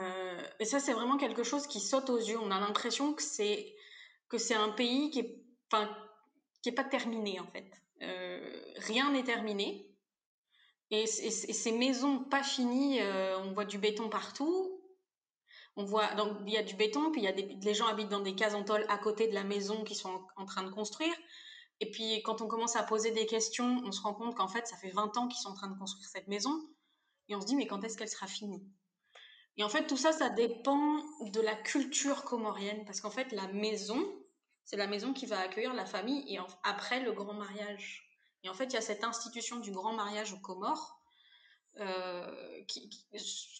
Euh, 0.00 0.48
et 0.60 0.64
ça, 0.64 0.80
c'est 0.80 0.94
vraiment 0.94 1.18
quelque 1.18 1.44
chose 1.44 1.66
qui 1.66 1.78
saute 1.78 2.08
aux 2.08 2.16
yeux. 2.16 2.38
On 2.38 2.50
a 2.50 2.58
l'impression 2.58 3.12
que 3.12 3.22
c'est 3.22 3.76
que 4.30 4.38
c'est 4.38 4.54
un 4.54 4.70
pays 4.70 5.10
qui 5.10 5.20
est, 5.20 5.42
qui 6.66 6.70
est 6.70 6.74
pas 6.74 6.84
terminé 6.84 7.38
en 7.38 7.46
fait. 7.46 7.70
rien 8.88 9.12
n'est 9.12 9.22
terminé. 9.22 9.86
Et, 10.90 11.06
ces 11.06 11.72
maisons 11.72 12.24
pas 12.24 12.42
finies, 12.42 13.00
euh, 13.00 13.38
on 13.40 13.52
voit 13.52 13.64
du 13.64 13.78
béton 13.78 14.08
partout. 14.08 14.80
On 15.76 15.84
voit, 15.84 16.14
donc 16.14 16.38
il 16.46 16.52
y 16.52 16.56
a 16.56 16.62
du 16.64 16.74
béton, 16.74 17.12
puis 17.12 17.20
il 17.20 17.24
y 17.24 17.28
a 17.28 17.32
des, 17.32 17.56
les 17.60 17.74
gens 17.74 17.86
habitent 17.86 18.08
dans 18.08 18.20
des 18.20 18.34
cases 18.34 18.54
en 18.54 18.64
tôle 18.64 18.84
à 18.88 18.98
côté 18.98 19.28
de 19.28 19.34
la 19.34 19.44
maison 19.44 19.84
qu'ils 19.84 19.96
sont 19.96 20.26
en, 20.36 20.44
train 20.44 20.64
de 20.64 20.70
construire. 20.70 21.14
Et 21.80 21.90
puis 21.90 22.22
quand 22.24 22.40
on 22.40 22.48
commence 22.48 22.74
à 22.74 22.82
poser 22.82 23.12
des 23.12 23.26
questions, 23.26 23.82
on 23.84 23.92
se 23.92 24.00
rend 24.00 24.14
compte 24.14 24.34
qu'en 24.34 24.48
fait 24.48 24.66
ça 24.66 24.76
fait 24.76 24.90
20 24.90 25.16
ans 25.18 25.28
qu'ils 25.28 25.40
sont 25.40 25.50
en 25.50 25.54
train 25.54 25.68
de 25.68 25.78
construire 25.78 26.08
cette 26.08 26.26
maison. 26.26 26.50
Et 27.28 27.36
on 27.36 27.40
se 27.40 27.46
dit 27.46 27.54
mais 27.54 27.66
quand 27.68 27.84
est-ce 27.84 27.96
qu'elle 27.96 28.08
sera 28.08 28.26
finie? 28.26 28.66
Et 29.58 29.64
en 29.64 29.68
fait 29.68 29.86
tout 29.86 29.98
ça, 29.98 30.12
ça 30.12 30.30
dépend 30.30 31.04
de 31.20 31.40
la 31.40 31.54
culture 31.54 32.24
comorienne, 32.24 32.84
parce 32.86 33.00
qu'en 33.00 33.10
fait 33.10 33.30
la 33.32 33.48
maison, 33.48 34.02
c'est 34.66 34.76
la 34.76 34.88
maison 34.88 35.12
qui 35.12 35.26
va 35.26 35.38
accueillir 35.38 35.72
la 35.72 35.86
famille 35.86 36.24
et 36.26 36.38
après 36.64 37.00
le 37.00 37.12
grand 37.12 37.34
mariage. 37.34 38.10
Et 38.42 38.48
en 38.48 38.54
fait, 38.54 38.66
il 38.66 38.72
y 38.74 38.76
a 38.76 38.82
cette 38.82 39.04
institution 39.04 39.60
du 39.60 39.70
grand 39.70 39.94
mariage 39.94 40.32
aux 40.32 40.40
Comores, 40.40 41.00
euh, 41.78 42.62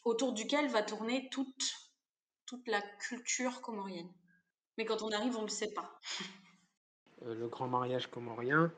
autour 0.04 0.32
duquel 0.32 0.68
va 0.68 0.82
tourner 0.82 1.28
toute, 1.30 1.72
toute 2.44 2.66
la 2.66 2.82
culture 3.08 3.60
comorienne. 3.62 4.12
Mais 4.78 4.84
quand 4.84 5.02
on 5.02 5.10
arrive, 5.12 5.36
on 5.36 5.42
ne 5.42 5.46
le 5.46 5.52
sait 5.52 5.72
pas. 5.72 5.98
Euh, 7.24 7.34
le 7.34 7.48
grand 7.48 7.66
mariage 7.66 8.08
comorien, 8.08 8.70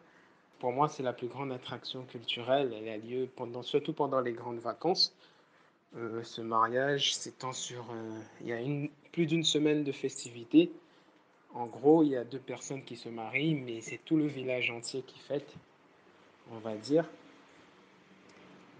pour 0.61 0.71
moi, 0.71 0.89
c'est 0.89 1.03
la 1.03 1.13
plus 1.13 1.27
grande 1.27 1.51
attraction 1.51 2.05
culturelle. 2.05 2.73
Elle 2.73 2.89
a 2.89 2.97
lieu 2.97 3.29
pendant, 3.35 3.65
surtout 3.65 3.93
pendant 3.93 4.21
les 4.21 4.33
grandes 4.33 4.61
vacances. 4.61 5.13
Euh, 5.97 6.23
ce 6.23 6.41
mariage 6.41 7.17
s'étend 7.17 7.53
sur. 7.53 7.87
il 8.41 8.47
y 8.47 8.53
a 8.53 8.61
une, 8.61 8.91
plus 9.11 9.27
d'une 9.27 9.43
semaine 9.43 9.83
de 9.83 9.91
festivités. 9.91 10.71
En 11.55 11.67
gros, 11.67 12.03
il 12.03 12.11
y 12.11 12.17
a 12.17 12.25
deux 12.25 12.39
personnes 12.39 12.85
qui 12.85 12.97
se 12.97 13.09
marient, 13.09 13.55
mais 13.55 13.81
c'est 13.81 13.99
tout 14.05 14.17
le 14.17 14.27
village 14.27 14.71
entier 14.71 15.03
qui 15.03 15.19
fête 15.19 15.57
on 16.53 16.59
va 16.59 16.75
dire. 16.77 17.05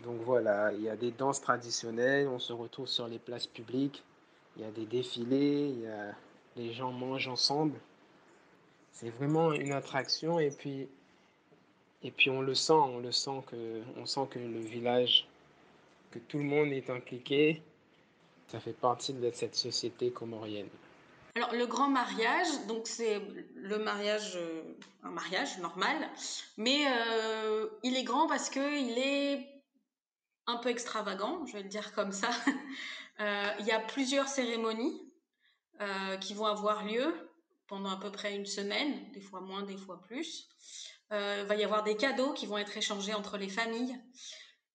Donc 0.03 0.21
voilà, 0.23 0.73
il 0.73 0.83
y 0.83 0.89
a 0.89 0.97
des 0.97 1.11
danses 1.11 1.41
traditionnelles, 1.41 2.29
on 2.29 2.39
se 2.39 2.53
retrouve 2.53 2.87
sur 2.87 3.09
les 3.09 3.19
places 3.19 3.47
publiques, 3.47 4.05
il 4.57 4.63
y 4.63 4.65
a 4.65 4.71
des 4.71 4.87
défilés, 4.87 5.75
les 6.57 6.73
gens 6.73 6.93
mangent 6.93 7.29
ensemble. 7.29 7.79
C'est 8.93 9.11
vraiment 9.11 9.53
une 9.53 9.73
attraction 9.73 10.39
et 10.39 10.51
puis, 10.51 10.89
et 12.03 12.11
puis 12.11 12.31
on 12.31 12.41
le 12.41 12.55
sent, 12.55 12.73
on 12.73 12.99
le 12.99 13.13
sent 13.13 13.43
que, 13.49 13.83
on 13.97 14.07
sent 14.07 14.29
que 14.31 14.39
le 14.39 14.61
village, 14.61 15.27
que 16.11 16.19
tout 16.21 16.39
le 16.39 16.45
monde 16.45 16.73
est 16.73 16.91
impliqué. 16.91 17.61
Ça 18.49 18.61
fait 18.61 18.73
partie 18.73 19.13
de 19.13 19.31
cette 19.33 19.55
société 19.55 20.11
comorienne. 20.11 20.69
Alors 21.39 21.55
le 21.55 21.67
grand 21.67 21.89
mariage, 21.89 22.49
donc 22.67 22.89
c'est 22.89 23.23
le 23.55 23.79
mariage, 23.79 24.33
euh, 24.35 24.61
un 25.05 25.11
mariage 25.11 25.57
normal, 25.59 25.97
mais 26.57 26.85
euh, 26.89 27.69
il 27.85 27.97
est 27.97 28.03
grand 28.03 28.27
parce 28.27 28.51
que 28.51 28.77
il 28.77 28.99
est 28.99 29.63
un 30.49 30.57
peu 30.57 30.69
extravagant, 30.69 31.47
je 31.47 31.53
vais 31.53 31.63
le 31.63 31.69
dire 31.69 31.93
comme 31.93 32.13
ça. 32.13 32.31
Euh, 33.21 33.51
il 33.59 33.67
y 33.67 33.73
a 33.73 33.81
plusieurs 33.81 34.29
cérémonies 34.29 35.03
qui 36.21 36.35
vont 36.35 36.47
avoir 36.47 36.85
lieu 36.85 37.13
pendant 37.67 37.91
à 37.91 37.97
peu 37.97 38.13
près 38.13 38.37
une 38.37 38.47
semaine, 38.47 39.11
des 39.11 39.21
fois 39.21 39.41
moins, 39.41 39.65
des 39.65 39.77
fois 39.77 40.01
plus. 40.01 40.49
il 41.11 41.45
va 41.49 41.57
y 41.57 41.65
avoir 41.65 41.83
des 41.83 41.97
cadeaux 41.97 42.33
qui 42.33 42.47
vont 42.47 42.59
être 42.59 42.77
échangés 42.77 43.15
entre 43.15 43.37
les 43.37 43.49
familles. 43.49 44.01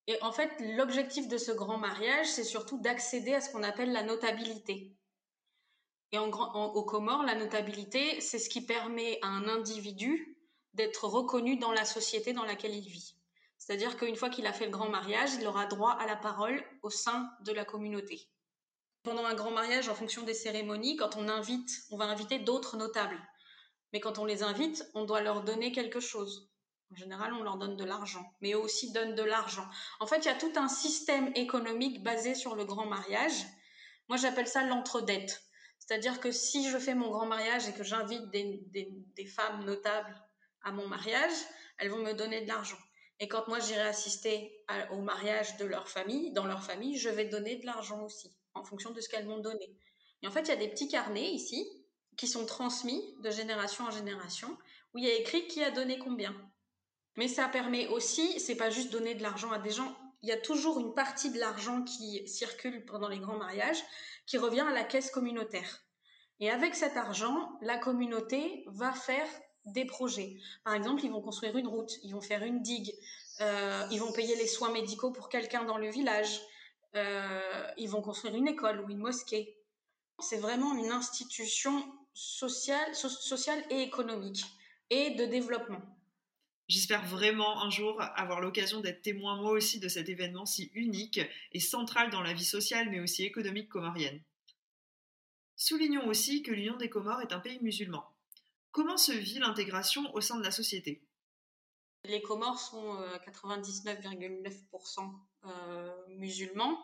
Et 0.07 0.21
en 0.21 0.33
fait, 0.33 0.51
l'objectif 0.75 1.29
de 1.29 1.37
ce 1.37 1.53
grand 1.53 1.77
mariage, 1.77 2.27
c'est 2.27 2.43
surtout 2.43 2.81
d'accéder 2.81 3.33
à 3.33 3.39
ce 3.39 3.49
qu'on 3.49 3.63
appelle 3.63 3.93
la 3.93 4.03
notabilité. 4.03 4.93
Et 6.13 6.19
en, 6.19 6.29
au 6.29 6.83
Comores, 6.83 7.23
la 7.23 7.33
notabilité, 7.33 8.21
c'est 8.21 8.37
ce 8.37 8.47
qui 8.47 8.61
permet 8.61 9.17
à 9.23 9.27
un 9.27 9.47
individu 9.47 10.37
d'être 10.75 11.07
reconnu 11.07 11.57
dans 11.57 11.71
la 11.71 11.85
société 11.85 12.33
dans 12.33 12.45
laquelle 12.45 12.75
il 12.75 12.87
vit. 12.87 13.15
C'est-à-dire 13.57 13.97
qu'une 13.97 14.15
fois 14.15 14.29
qu'il 14.29 14.45
a 14.45 14.53
fait 14.53 14.65
le 14.65 14.71
grand 14.71 14.89
mariage, 14.89 15.31
il 15.39 15.47
aura 15.47 15.65
droit 15.65 15.93
à 15.93 16.05
la 16.05 16.15
parole 16.15 16.63
au 16.83 16.91
sein 16.91 17.29
de 17.41 17.51
la 17.51 17.65
communauté. 17.65 18.29
Pendant 19.01 19.25
un 19.25 19.33
grand 19.33 19.51
mariage, 19.51 19.89
en 19.89 19.95
fonction 19.95 20.21
des 20.21 20.35
cérémonies, 20.35 20.97
quand 20.97 21.17
on 21.17 21.27
invite, 21.27 21.69
on 21.89 21.97
va 21.97 22.05
inviter 22.05 22.37
d'autres 22.37 22.77
notables. 22.77 23.19
Mais 23.91 23.99
quand 23.99 24.19
on 24.19 24.25
les 24.25 24.43
invite, 24.43 24.85
on 24.93 25.05
doit 25.05 25.21
leur 25.21 25.43
donner 25.43 25.71
quelque 25.71 25.99
chose. 25.99 26.51
En 26.91 26.95
général, 26.95 27.33
on 27.33 27.41
leur 27.41 27.57
donne 27.57 27.75
de 27.75 27.83
l'argent, 27.83 28.23
mais 28.39 28.53
eux 28.53 28.59
aussi 28.59 28.91
donnent 28.91 29.15
de 29.15 29.23
l'argent. 29.23 29.67
En 29.99 30.05
fait, 30.05 30.19
il 30.19 30.25
y 30.25 30.29
a 30.29 30.35
tout 30.35 30.53
un 30.57 30.67
système 30.67 31.31
économique 31.33 32.03
basé 32.03 32.35
sur 32.35 32.55
le 32.55 32.65
grand 32.65 32.85
mariage. 32.85 33.45
Moi, 34.09 34.17
j'appelle 34.17 34.47
ça 34.47 34.63
l'entredette. 34.63 35.42
C'est-à-dire 35.85 36.21
que 36.21 36.31
si 36.31 36.69
je 36.69 36.77
fais 36.77 36.95
mon 36.95 37.09
grand 37.09 37.25
mariage 37.25 37.67
et 37.67 37.73
que 37.73 37.83
j'invite 37.83 38.29
des, 38.31 39.25
femmes 39.25 39.65
notables 39.65 40.15
à 40.61 40.71
mon 40.71 40.87
mariage, 40.87 41.33
elles 41.77 41.89
vont 41.89 42.01
me 42.01 42.13
donner 42.13 42.39
de 42.41 42.47
l'argent. 42.47 42.77
Et 43.19 43.27
quand 43.27 43.49
moi 43.49 43.59
j'irai 43.59 43.81
assister 43.81 44.63
au 44.91 45.01
mariage 45.01 45.57
de 45.57 45.65
leur 45.65 45.89
famille, 45.89 46.31
dans 46.31 46.45
leur 46.45 46.63
famille, 46.63 46.97
je 46.97 47.09
vais 47.09 47.25
donner 47.25 47.57
de 47.57 47.65
l'argent 47.65 48.01
aussi, 48.05 48.33
en 48.53 48.63
fonction 48.63 48.91
de 48.91 49.01
ce 49.01 49.09
qu'elles 49.09 49.27
m'ont 49.27 49.41
donné. 49.41 49.75
Et 50.21 50.27
en 50.27 50.31
fait, 50.31 50.43
il 50.43 50.47
y 50.47 50.51
a 50.51 50.55
des 50.55 50.69
petits 50.69 50.87
carnets 50.87 51.31
ici 51.31 51.67
qui 52.15 52.29
sont 52.29 52.45
transmis 52.45 53.03
de 53.19 53.29
génération 53.29 53.83
en 53.83 53.91
génération, 53.91 54.57
où 54.93 54.99
il 54.99 55.03
y 55.03 55.09
a 55.09 55.15
écrit 55.15 55.47
qui 55.47 55.61
a 55.65 55.71
donné 55.71 55.99
combien. 55.99 56.33
Mais 57.17 57.27
ça 57.27 57.49
permet 57.49 57.87
aussi, 57.87 58.39
c'est 58.39 58.55
pas 58.55 58.69
juste 58.69 58.91
donner 58.91 59.15
de 59.15 59.21
l'argent 59.21 59.51
à 59.51 59.59
des 59.59 59.71
gens, 59.71 59.93
il 60.23 60.29
y 60.29 60.31
a 60.31 60.37
toujours 60.37 60.79
une 60.79 60.93
partie 60.93 61.31
de 61.31 61.39
l'argent 61.39 61.83
qui 61.83 62.25
circule 62.27 62.85
pendant 62.85 63.09
les 63.09 63.19
grands 63.19 63.37
mariages 63.37 63.83
qui 64.25 64.37
revient 64.37 64.61
à 64.61 64.71
la 64.71 64.85
caisse 64.85 65.11
communautaire. 65.11 65.83
Et 66.39 66.49
avec 66.49 66.75
cet 66.75 66.95
argent, 66.95 67.51
la 67.61 67.77
communauté 67.77 68.63
va 68.67 68.93
faire 68.93 69.27
des 69.65 69.85
projets. 69.85 70.37
Par 70.63 70.73
exemple, 70.73 71.03
ils 71.03 71.11
vont 71.11 71.21
construire 71.21 71.57
une 71.57 71.67
route, 71.67 71.91
ils 72.03 72.13
vont 72.13 72.21
faire 72.21 72.43
une 72.43 72.61
digue, 72.61 72.93
euh, 73.41 73.85
ils 73.91 73.99
vont 73.99 74.11
payer 74.13 74.35
les 74.35 74.47
soins 74.47 74.71
médicaux 74.71 75.11
pour 75.11 75.29
quelqu'un 75.29 75.65
dans 75.65 75.77
le 75.77 75.89
village, 75.89 76.41
euh, 76.95 77.67
ils 77.77 77.89
vont 77.89 78.01
construire 78.01 78.35
une 78.35 78.47
école 78.47 78.81
ou 78.81 78.89
une 78.89 78.99
mosquée. 78.99 79.57
C'est 80.19 80.37
vraiment 80.37 80.73
une 80.75 80.91
institution 80.91 81.83
sociale, 82.13 82.95
sociale 82.95 83.61
et 83.69 83.81
économique 83.81 84.45
et 84.89 85.11
de 85.11 85.25
développement. 85.25 85.81
J'espère 86.73 87.05
vraiment 87.05 87.61
un 87.61 87.69
jour 87.69 88.01
avoir 88.01 88.41
l'occasion 88.41 88.81
d'être 88.81 89.03
témoin 89.03 89.35
moi 89.35 89.51
aussi 89.51 89.79
de 89.79 89.87
cet 89.87 90.09
événement 90.09 90.47
si 90.47 90.71
unique 90.73 91.21
et 91.51 91.59
central 91.59 92.09
dans 92.09 92.23
la 92.23 92.33
vie 92.33 92.43
sociale 92.43 92.89
mais 92.89 92.99
aussi 92.99 93.23
économique 93.23 93.69
comorienne. 93.69 94.19
Soulignons 95.55 96.07
aussi 96.07 96.41
que 96.41 96.49
l'Union 96.49 96.75
des 96.75 96.89
Comores 96.89 97.21
est 97.21 97.31
un 97.31 97.39
pays 97.39 97.59
musulman. 97.61 98.03
Comment 98.71 98.97
se 98.97 99.11
vit 99.11 99.37
l'intégration 99.37 100.11
au 100.15 100.21
sein 100.21 100.35
de 100.35 100.43
la 100.43 100.49
société? 100.49 101.03
Les 102.05 102.23
Comores 102.23 102.57
sont 102.57 102.97
99,9% 103.27 105.13
euh, 105.45 105.47
euh, 105.47 106.07
musulmans, 106.07 106.83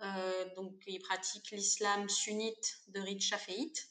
euh, 0.00 0.54
donc 0.54 0.82
ils 0.86 0.98
pratiquent 0.98 1.50
l'islam 1.50 2.08
sunnite 2.08 2.78
de 2.88 3.00
rite 3.00 3.20
chaféite. 3.20 3.86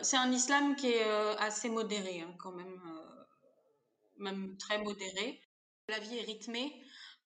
c'est 0.00 0.16
un 0.16 0.32
islam 0.32 0.76
qui 0.76 0.86
est 0.86 1.04
assez 1.38 1.68
modéré 1.68 2.22
hein, 2.22 2.34
quand 2.38 2.52
même 2.52 2.80
même 4.16 4.56
très 4.58 4.78
modéré. 4.78 5.40
La 5.88 5.98
vie 5.98 6.18
est 6.18 6.24
rythmée 6.24 6.72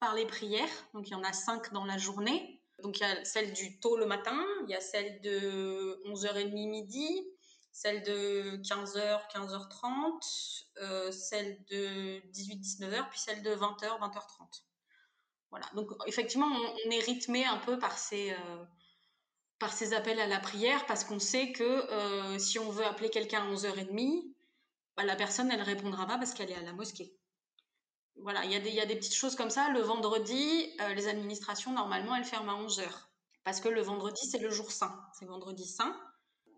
par 0.00 0.14
les 0.14 0.26
prières, 0.26 0.88
donc 0.94 1.08
il 1.08 1.12
y 1.12 1.14
en 1.14 1.24
a 1.24 1.32
cinq 1.32 1.72
dans 1.72 1.84
la 1.84 1.98
journée. 1.98 2.62
Donc 2.82 2.98
il 2.98 3.02
y 3.02 3.06
a 3.06 3.24
celle 3.24 3.52
du 3.52 3.80
tôt 3.80 3.96
le 3.96 4.06
matin, 4.06 4.44
il 4.64 4.70
y 4.70 4.74
a 4.74 4.80
celle 4.80 5.20
de 5.20 6.00
11h30 6.06 6.52
midi, 6.52 7.26
celle 7.72 8.02
de 8.02 8.56
15h, 8.62 9.20
15h30, 9.32 10.64
euh, 10.78 11.10
celle 11.10 11.64
de 11.64 12.20
18-19h, 12.32 13.08
puis 13.10 13.18
celle 13.18 13.42
de 13.42 13.50
20h, 13.50 13.98
20h30. 13.98 14.62
Voilà, 15.50 15.66
donc 15.74 15.90
effectivement, 16.06 16.46
on, 16.46 16.90
est 16.90 17.00
rythmé 17.00 17.44
un 17.44 17.56
peu 17.56 17.78
par 17.78 17.98
ces, 17.98 18.32
euh, 18.32 18.64
par 19.58 19.72
ces 19.72 19.94
appels 19.94 20.20
à 20.20 20.26
la 20.26 20.38
prière 20.38 20.86
parce 20.86 21.04
qu'on 21.04 21.18
sait 21.18 21.52
que 21.52 21.64
euh, 21.64 22.38
si 22.38 22.58
on 22.58 22.70
veut 22.70 22.84
appeler 22.84 23.10
quelqu'un 23.10 23.42
à 23.42 23.52
11h30, 23.52 24.34
bah, 24.98 25.04
la 25.04 25.14
personne, 25.14 25.48
elle 25.52 25.62
répondra 25.62 26.08
pas 26.08 26.18
parce 26.18 26.34
qu'elle 26.34 26.50
est 26.50 26.56
à 26.56 26.62
la 26.62 26.72
mosquée. 26.72 27.16
Voilà, 28.16 28.44
il 28.44 28.50
y, 28.50 28.56
a 28.56 28.58
des, 28.58 28.70
y 28.70 28.80
a 28.80 28.86
des 28.86 28.96
petites 28.96 29.14
choses 29.14 29.36
comme 29.36 29.48
ça. 29.48 29.70
Le 29.70 29.78
vendredi, 29.78 30.74
euh, 30.80 30.92
les 30.94 31.06
administrations, 31.06 31.72
normalement, 31.72 32.16
elles 32.16 32.24
ferment 32.24 32.50
à 32.50 32.60
11h. 32.60 32.82
Parce 33.44 33.60
que 33.60 33.68
le 33.68 33.80
vendredi, 33.80 34.20
c'est 34.26 34.40
le 34.40 34.50
jour 34.50 34.72
saint. 34.72 35.00
C'est 35.16 35.26
vendredi 35.26 35.64
saint. 35.68 35.96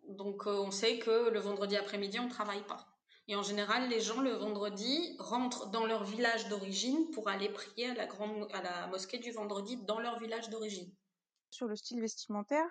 Donc, 0.09 0.47
euh, 0.47 0.57
on 0.59 0.71
sait 0.71 0.99
que 0.99 1.29
le 1.29 1.39
vendredi 1.39 1.77
après-midi, 1.77 2.19
on 2.19 2.25
ne 2.25 2.31
travaille 2.31 2.67
pas. 2.67 2.89
Et 3.29 3.37
en 3.37 3.43
général, 3.43 3.91
les 3.91 4.01
gens, 4.01 4.23
le 4.23 4.33
vendredi, 4.33 5.17
rentrent 5.19 5.67
dans 5.67 5.85
leur 5.85 6.05
village 6.05 6.49
d'origine 6.49 7.11
pour 7.11 7.29
aller 7.29 7.51
prier 7.51 7.91
à 7.91 7.95
la, 7.95 8.07
grande, 8.07 8.49
à 8.55 8.63
la 8.63 8.87
mosquée 8.87 9.19
du 9.19 9.33
vendredi 9.33 9.77
dans 9.85 10.01
leur 10.01 10.19
village 10.19 10.49
d'origine. 10.49 10.91
Sur 11.51 11.67
le 11.67 11.77
style 11.77 12.01
vestimentaire, 12.01 12.67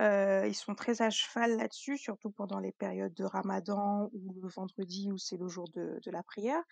ils 0.00 0.54
sont 0.54 0.74
très 0.74 1.02
à 1.02 1.10
cheval 1.10 1.56
là-dessus, 1.56 1.98
surtout 1.98 2.30
pendant 2.30 2.58
les 2.58 2.72
périodes 2.72 3.14
de 3.14 3.24
ramadan 3.24 4.10
ou 4.12 4.34
le 4.42 4.48
vendredi 4.48 5.10
où 5.12 5.18
c'est 5.18 5.36
le 5.36 5.48
jour 5.48 5.68
de, 5.74 5.98
la 6.10 6.22
prière. 6.22 6.62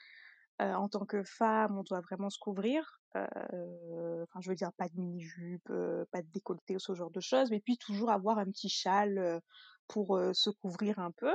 En 0.60 0.88
tant 0.88 1.04
que 1.04 1.22
femme, 1.22 1.78
on 1.78 1.82
doit 1.82 2.00
vraiment 2.00 2.30
se 2.30 2.38
couvrir. 2.38 3.00
Enfin, 3.14 4.40
je 4.40 4.48
veux 4.48 4.56
dire, 4.56 4.72
pas 4.72 4.88
de 4.88 4.96
mini-jupe, 4.96 5.72
pas 6.10 6.22
de 6.22 6.28
décolleté 6.32 6.76
ou 6.76 6.78
ce 6.78 6.94
genre 6.94 7.10
de 7.10 7.20
choses, 7.20 7.50
mais 7.50 7.60
puis 7.60 7.76
toujours 7.78 8.10
avoir 8.10 8.38
un 8.38 8.46
petit 8.46 8.68
châle 8.68 9.40
pour 9.88 10.18
se 10.32 10.50
couvrir 10.50 10.98
un 10.98 11.10
peu. 11.10 11.34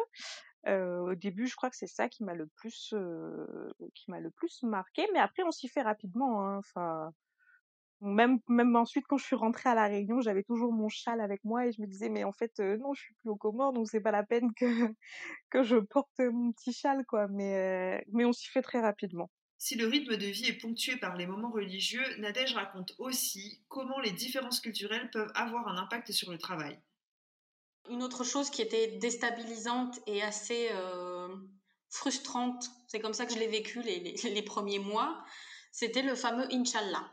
au 0.68 1.16
début, 1.16 1.48
je 1.48 1.56
crois 1.56 1.70
que 1.70 1.78
c'est 1.78 1.88
ça 1.88 2.10
qui 2.10 2.24
m'a 2.24 2.34
le 2.34 2.48
plus, 2.48 2.94
qui 3.94 4.12
m'a 4.12 4.20
le 4.20 4.32
plus 4.32 4.64
marqué, 4.64 5.08
mais 5.14 5.20
après, 5.20 5.44
on 5.44 5.52
s'y 5.52 5.68
fait 5.68 5.84
rapidement. 5.84 6.48
Hein. 6.48 6.62
Même, 8.04 8.40
même 8.48 8.76
ensuite, 8.76 9.06
quand 9.08 9.18
je 9.18 9.26
suis 9.26 9.36
rentrée 9.36 9.70
à 9.70 9.76
La 9.76 9.88
Réunion, 9.88 10.22
j'avais 10.22 10.44
toujours 10.44 10.74
mon 10.74 10.90
châle 10.90 11.22
avec 11.22 11.44
moi 11.44 11.66
et 11.66 11.72
je 11.72 11.82
me 11.82 11.88
disais, 11.88 12.10
mais 12.10 12.24
en 12.24 12.34
fait, 12.34 12.52
euh, 12.60 12.78
non, 12.78 12.94
je 12.94 13.02
suis 13.02 13.14
plus 13.16 13.30
au 13.30 13.36
Comores, 13.36 13.72
donc 13.74 13.88
c'est 13.90 14.02
pas 14.02 14.12
la 14.12 14.24
peine 14.24 14.54
que, 14.54 14.66
que 15.50 15.64
je 15.64 15.78
porte 15.78 16.20
mon 16.20 16.52
petit 16.52 16.74
châle, 16.74 17.06
quoi. 17.08 17.28
Mais, 17.30 17.56
euh, 17.56 18.02
mais 18.12 18.26
on 18.26 18.34
s'y 18.34 18.50
fait 18.50 18.62
très 18.62 18.82
rapidement. 18.82 19.32
Si 19.58 19.76
le 19.76 19.88
rythme 19.88 20.18
de 20.18 20.26
vie 20.26 20.48
est 20.48 20.60
ponctué 20.60 20.98
par 20.98 21.16
les 21.16 21.26
moments 21.26 21.50
religieux, 21.50 22.04
Nadège 22.20 22.54
raconte 22.54 22.94
aussi 22.98 23.64
comment 23.70 24.00
les 24.02 24.12
différences 24.12 24.60
culturelles 24.60 25.10
peuvent 25.12 25.32
avoir 25.36 25.70
un 25.70 25.78
impact 25.78 26.12
sur 26.12 26.30
le 26.30 26.38
travail. 26.38 26.78
Une 27.90 28.04
autre 28.04 28.26
chose 28.26 28.50
qui 28.50 28.62
était 28.62 28.98
déstabilisante 28.98 30.00
et 30.08 30.22
assez 30.22 30.70
euh, 30.74 31.34
frustrante, 31.90 32.70
c'est 32.88 33.00
comme 33.00 33.14
ça 33.14 33.26
que 33.26 33.34
je 33.34 33.40
l'ai 33.40 33.48
vécu 33.48 33.82
les, 33.82 34.00
les, 34.00 34.30
les 34.30 34.42
premiers 34.42 34.80
mois, 34.80 35.24
c'était 35.72 36.02
le 36.02 36.16
fameux 36.16 36.48
Inch'Allah. 36.52 37.10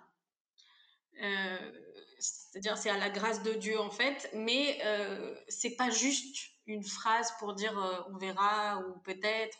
Euh, 1.23 1.73
c'est-à-dire 2.19 2.77
c'est 2.77 2.91
à 2.91 2.99
la 2.99 3.11
grâce 3.11 3.43
de 3.43 3.53
Dieu 3.55 3.79
en 3.79 3.91
fait, 3.91 4.31
mais 4.35 4.79
euh, 4.85 5.35
c'est 5.49 5.77
pas 5.77 5.91
juste 5.91 6.37
une 6.67 6.85
phrase 6.85 7.33
pour 7.39 7.55
dire 7.55 7.79
euh, 7.79 8.01
on 8.13 8.19
verra 8.19 8.81
ou 8.81 8.99
peut-être. 9.01 9.59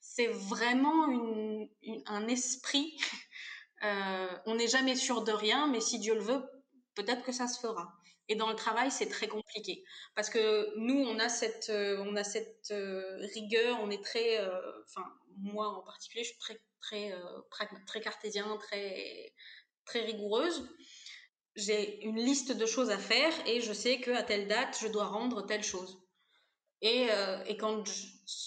C'est 0.00 0.28
vraiment 0.28 1.08
un 2.06 2.28
esprit. 2.28 2.96
On 3.80 4.56
n'est 4.56 4.66
jamais 4.66 4.96
sûr 4.96 5.22
de 5.22 5.30
rien, 5.30 5.68
mais 5.68 5.80
si 5.80 6.00
Dieu 6.00 6.14
le 6.14 6.20
veut, 6.20 6.44
peut-être 6.96 7.22
que 7.22 7.30
ça 7.30 7.46
se 7.46 7.60
fera. 7.60 7.94
Et 8.26 8.34
dans 8.34 8.48
le 8.48 8.56
travail, 8.56 8.90
c'est 8.90 9.08
très 9.08 9.28
compliqué 9.28 9.84
parce 10.16 10.30
que 10.30 10.76
nous, 10.78 10.98
on 10.98 11.16
a 11.20 11.28
cette, 11.28 11.70
on 11.70 12.16
a 12.16 12.24
cette 12.24 12.74
rigueur, 13.34 13.78
on 13.80 13.90
est 13.90 14.02
très, 14.02 14.40
enfin 14.84 15.04
moi 15.36 15.68
en 15.68 15.82
particulier, 15.82 16.24
je 16.24 16.30
suis 16.30 16.38
très, 16.38 16.60
très, 16.80 17.68
très 17.86 18.00
cartésien, 18.00 18.56
très, 18.58 19.32
très 19.88 20.02
rigoureuse 20.02 20.68
j'ai 21.58 22.04
une 22.04 22.16
liste 22.16 22.52
de 22.52 22.66
choses 22.66 22.90
à 22.90 22.98
faire 22.98 23.32
et 23.46 23.60
je 23.60 23.72
sais 23.72 24.00
qu'à 24.00 24.22
telle 24.22 24.46
date, 24.46 24.78
je 24.80 24.86
dois 24.86 25.06
rendre 25.06 25.44
telle 25.44 25.64
chose. 25.64 26.00
Et, 26.80 27.08
euh, 27.10 27.42
et 27.46 27.56
quand, 27.56 27.82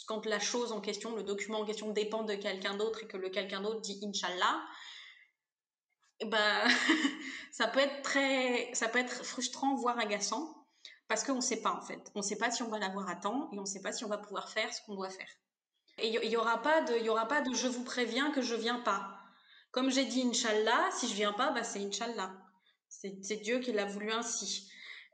quand 0.07 0.25
la 0.25 0.39
chose 0.39 0.71
en 0.71 0.79
question, 0.79 1.13
le 1.15 1.23
document 1.23 1.59
en 1.59 1.65
question 1.65 1.91
dépend 1.91 2.23
de 2.23 2.35
quelqu'un 2.35 2.75
d'autre 2.77 3.03
et 3.03 3.07
que 3.07 3.17
le 3.17 3.29
quelqu'un 3.29 3.61
d'autre 3.61 3.81
dit 3.81 3.99
Inch'Allah, 4.05 4.63
ben, 6.25 6.63
ça, 7.51 7.67
peut 7.67 7.81
être 7.81 8.01
très, 8.01 8.73
ça 8.73 8.87
peut 8.87 8.99
être 8.99 9.25
frustrant, 9.25 9.75
voire 9.75 9.99
agaçant, 9.99 10.65
parce 11.09 11.25
qu'on 11.25 11.35
ne 11.35 11.41
sait 11.41 11.61
pas 11.61 11.73
en 11.73 11.81
fait. 11.81 12.11
On 12.15 12.19
ne 12.19 12.23
sait 12.23 12.37
pas 12.37 12.49
si 12.49 12.63
on 12.63 12.69
va 12.69 12.79
l'avoir 12.79 13.09
à 13.09 13.15
temps 13.17 13.49
et 13.51 13.57
on 13.57 13.63
ne 13.63 13.65
sait 13.65 13.81
pas 13.81 13.91
si 13.91 14.05
on 14.05 14.09
va 14.09 14.19
pouvoir 14.19 14.49
faire 14.49 14.73
ce 14.73 14.81
qu'on 14.85 14.95
doit 14.95 15.09
faire. 15.09 15.29
Et 15.97 16.07
il 16.07 16.29
n'y 16.29 16.37
aura, 16.37 16.61
pas 16.61 16.81
de, 16.81 17.09
aura 17.09 17.27
pas 17.27 17.41
de 17.41 17.53
je 17.53 17.67
vous 17.67 17.83
préviens 17.83 18.31
que 18.31 18.41
je 18.41 18.55
viens 18.55 18.79
pas. 18.79 19.20
Comme 19.71 19.89
j'ai 19.89 20.05
dit 20.05 20.21
Inch'Allah, 20.21 20.89
si 20.91 21.07
je 21.07 21.13
viens 21.13 21.33
pas, 21.33 21.51
bah 21.51 21.63
c'est 21.63 21.79
Inch'Allah. 21.79 22.33
C'est 22.89 23.41
Dieu 23.41 23.59
qui 23.59 23.71
l'a 23.71 23.85
voulu 23.85 24.11
ainsi. 24.11 24.69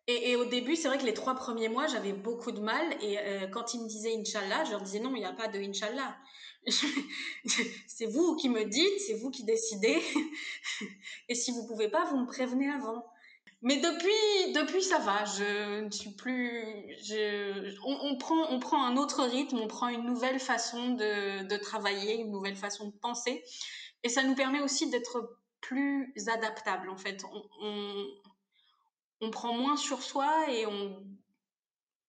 Et, 0.10 0.38
au 0.38 0.46
début, 0.46 0.78
c'est 0.78 0.88
vrai 0.88 0.98
que 0.98 1.06
les 1.06 1.14
trois 1.14 1.36
premiers 1.36 1.68
mois, 1.68 1.86
j'avais 1.88 2.14
beaucoup 2.14 2.54
de 2.54 2.62
mal. 2.62 2.96
Et 3.02 3.20
euh, 3.20 3.48
quand 3.48 3.74
ils 3.74 3.82
me 3.82 3.88
disaient 3.88 4.16
Inch'Allah, 4.18 4.64
je 4.64 4.72
leur 4.72 4.82
disais 4.82 5.00
non, 5.00 5.14
il 5.16 5.20
n'y 5.20 5.26
a 5.26 5.34
pas 5.34 5.50
de 5.50 5.60
Inch'Allah. 5.60 6.16
c'est 7.88 8.06
vous 8.06 8.38
qui 8.38 8.48
me 8.48 8.64
dites, 8.64 9.00
c'est 9.06 9.16
vous 9.16 9.30
qui 9.30 9.44
décidez. 9.44 10.02
et 11.30 11.36
si 11.36 11.52
vous 11.52 11.68
pouvez 11.68 11.90
pas, 11.90 12.06
vous 12.06 12.18
me 12.18 12.26
prévenez 12.26 12.70
avant. 12.70 13.06
Mais 13.62 13.78
depuis, 13.78 14.54
depuis 14.54 14.82
ça 14.82 15.00
va. 15.00 15.26
Je 15.26 15.82
ne 15.82 15.92
suis 15.92 16.12
plus. 16.12 16.64
On, 17.84 18.18
prend, 18.18 18.50
on 18.50 18.60
prend 18.60 18.86
un 18.86 18.96
autre 18.96 19.24
rythme, 19.24 19.60
on 19.60 19.68
prend 19.68 19.90
une 19.90 20.06
nouvelle 20.06 20.40
façon 20.40 20.92
de 20.92 21.58
travailler, 21.58 22.16
une 22.16 22.32
nouvelle 22.32 22.56
façon 22.56 22.88
de 22.88 22.94
penser. 22.94 23.44
Et 24.04 24.10
ça 24.10 24.24
nous 24.24 24.36
permet 24.36 24.62
aussi 24.62 24.90
d'être 24.90 25.38
plus 25.62 26.14
adaptable 26.28 26.90
en 26.90 26.98
fait. 26.98 27.24
On, 27.62 28.08
on, 29.22 29.32
prend 29.32 29.54
moins 29.54 29.78
sur 29.78 30.02
soi 30.02 30.50
et 30.50 30.66
on, 30.66 31.04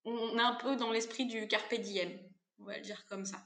on 0.05 0.37
est 0.37 0.41
un 0.41 0.55
peu 0.55 0.75
dans 0.75 0.91
l'esprit 0.91 1.25
du 1.25 1.47
carpe 1.47 1.73
diem, 1.75 2.17
on 2.59 2.65
va 2.65 2.77
le 2.77 2.81
dire 2.81 3.05
comme 3.07 3.25
ça. 3.25 3.37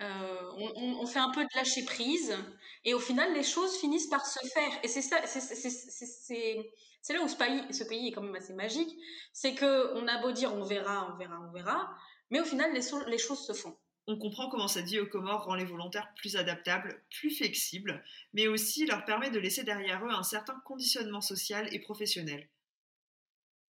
Euh, 0.00 0.50
on, 0.58 1.00
on, 1.00 1.06
fait 1.06 1.18
un 1.18 1.30
peu 1.30 1.42
de 1.42 1.48
lâcher 1.54 1.82
prise 1.82 2.36
et 2.84 2.92
au 2.92 2.98
final 2.98 3.32
les 3.32 3.42
choses 3.42 3.78
finissent 3.78 4.08
par 4.08 4.26
se 4.26 4.46
faire 4.48 4.78
et 4.82 4.88
c'est 4.88 5.00
ça 5.00 5.16
c'est 5.26 7.14
là 7.14 7.22
où 7.22 7.28
ce 7.28 7.36
pays 7.36 7.72
ce 7.72 7.82
pays 7.82 8.08
est 8.08 8.12
quand 8.12 8.20
même 8.20 8.34
assez 8.34 8.52
magique 8.52 8.94
c'est 9.32 9.54
que 9.54 9.94
on 9.94 10.06
a 10.06 10.18
beau 10.20 10.32
dire 10.32 10.52
on 10.52 10.64
verra 10.64 11.10
on 11.10 11.16
verra 11.16 11.40
on 11.40 11.50
verra 11.50 11.96
mais 12.28 12.40
au 12.40 12.44
final 12.44 12.74
les, 12.74 12.82
les 13.06 13.16
choses 13.16 13.46
se 13.46 13.54
font 13.54 13.74
on 14.06 14.16
comprend 14.18 14.48
comment 14.48 14.68
cette 14.68 14.86
vie 14.86 15.00
aux 15.00 15.06
Comores 15.06 15.44
rend 15.44 15.54
les 15.54 15.64
volontaires 15.64 16.12
plus 16.16 16.36
adaptables, 16.36 17.02
plus 17.10 17.30
flexibles, 17.30 18.04
mais 18.34 18.46
aussi 18.46 18.86
leur 18.86 19.04
permet 19.04 19.30
de 19.30 19.38
laisser 19.38 19.64
derrière 19.64 20.04
eux 20.04 20.10
un 20.10 20.22
certain 20.22 20.60
conditionnement 20.64 21.20
social 21.20 21.68
et 21.74 21.80
professionnel. 21.80 22.48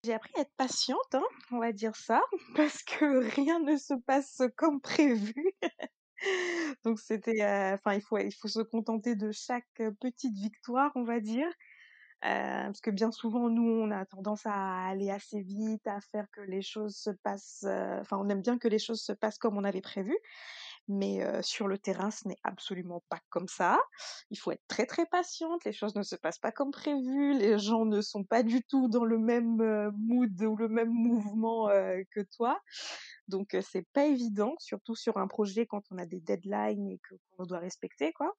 J'ai 0.04 0.14
appris 0.14 0.32
à 0.38 0.42
être 0.42 0.54
patiente, 0.58 1.16
hein, 1.16 1.26
on 1.52 1.60
va 1.60 1.72
dire 1.72 1.96
ça, 1.96 2.22
parce 2.56 2.84
que 2.84 3.30
rien 3.36 3.60
ne 3.60 3.78
se 3.78 3.94
passe 4.06 4.42
comme 4.56 4.82
prévu. 4.82 5.54
Donc 6.84 7.00
c'était, 7.00 7.44
enfin, 7.74 7.92
euh, 7.92 7.96
il 7.96 8.02
faut, 8.02 8.18
il 8.18 8.34
faut 8.34 8.48
se 8.48 8.62
contenter 8.62 9.16
de 9.16 9.32
chaque 9.32 9.82
petite 10.02 10.34
victoire, 10.34 10.92
on 10.96 11.04
va 11.04 11.20
dire. 11.20 11.48
Euh, 12.26 12.64
parce 12.66 12.82
que 12.82 12.90
bien 12.90 13.12
souvent, 13.12 13.50
nous, 13.50 13.70
on 13.70 13.92
a 13.92 14.06
tendance 14.06 14.46
à 14.46 14.88
aller 14.88 15.12
assez 15.12 15.42
vite, 15.42 15.86
à 15.86 16.02
faire 16.02 16.26
que 16.32 16.42
les 16.42 16.64
choses 16.64 16.96
se 16.96 17.12
passent. 17.12 17.64
Enfin, 17.64 18.18
euh, 18.18 18.24
on 18.24 18.30
aime 18.30 18.42
bien 18.42 18.58
que 18.58 18.68
les 18.68 18.80
choses 18.80 19.02
se 19.02 19.14
passent 19.14 19.38
comme 19.38 19.58
on 19.58 19.64
avait 19.64 19.82
prévu. 19.82 20.18
Mais 20.88 21.24
euh, 21.24 21.42
sur 21.44 21.68
le 21.68 21.78
terrain, 21.78 22.10
ce 22.10 22.28
n'est 22.28 22.40
absolument 22.44 23.04
pas 23.10 23.20
comme 23.30 23.48
ça. 23.48 23.78
Il 24.32 24.40
faut 24.40 24.52
être 24.52 24.66
très 24.68 24.86
très 24.86 25.06
patiente. 25.06 25.64
Les 25.66 25.74
choses 25.74 25.96
ne 25.96 26.02
se 26.02 26.16
passent 26.16 26.40
pas 26.40 26.52
comme 26.52 26.72
prévu. 26.72 27.38
Les 27.38 27.60
gens 27.60 27.86
ne 27.86 28.02
sont 28.02 28.24
pas 28.24 28.42
du 28.42 28.64
tout 28.64 28.88
dans 28.88 29.06
le 29.06 29.20
même 29.20 29.92
mood 29.98 30.42
ou 30.42 30.56
le 30.56 30.70
même 30.70 30.90
mouvement 30.90 31.68
que 31.68 32.22
toi. 32.36 32.60
Donc 33.28 33.56
c'est 33.62 33.86
pas 33.94 34.06
évident, 34.06 34.56
surtout 34.60 34.96
sur 34.96 35.18
un 35.18 35.28
projet 35.28 35.66
quand 35.66 35.84
on 35.92 35.98
a 35.98 36.06
des 36.06 36.22
deadlines 36.22 36.90
et 36.90 37.02
qu'on 37.38 37.46
doit 37.46 37.60
respecter 37.60 38.14
quoi. 38.14 38.34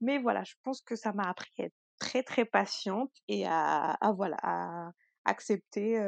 Mais 0.00 0.18
voilà, 0.18 0.42
je 0.44 0.54
pense 0.62 0.80
que 0.82 0.96
ça 0.96 1.12
m'a 1.12 1.28
appris 1.28 1.52
à 1.60 1.64
être 1.66 1.85
très 1.98 2.22
très 2.22 2.44
patiente 2.44 3.12
et 3.28 3.46
à, 3.46 3.98
voilà 4.16 4.36
à 4.42 4.90
accepter 5.24 5.98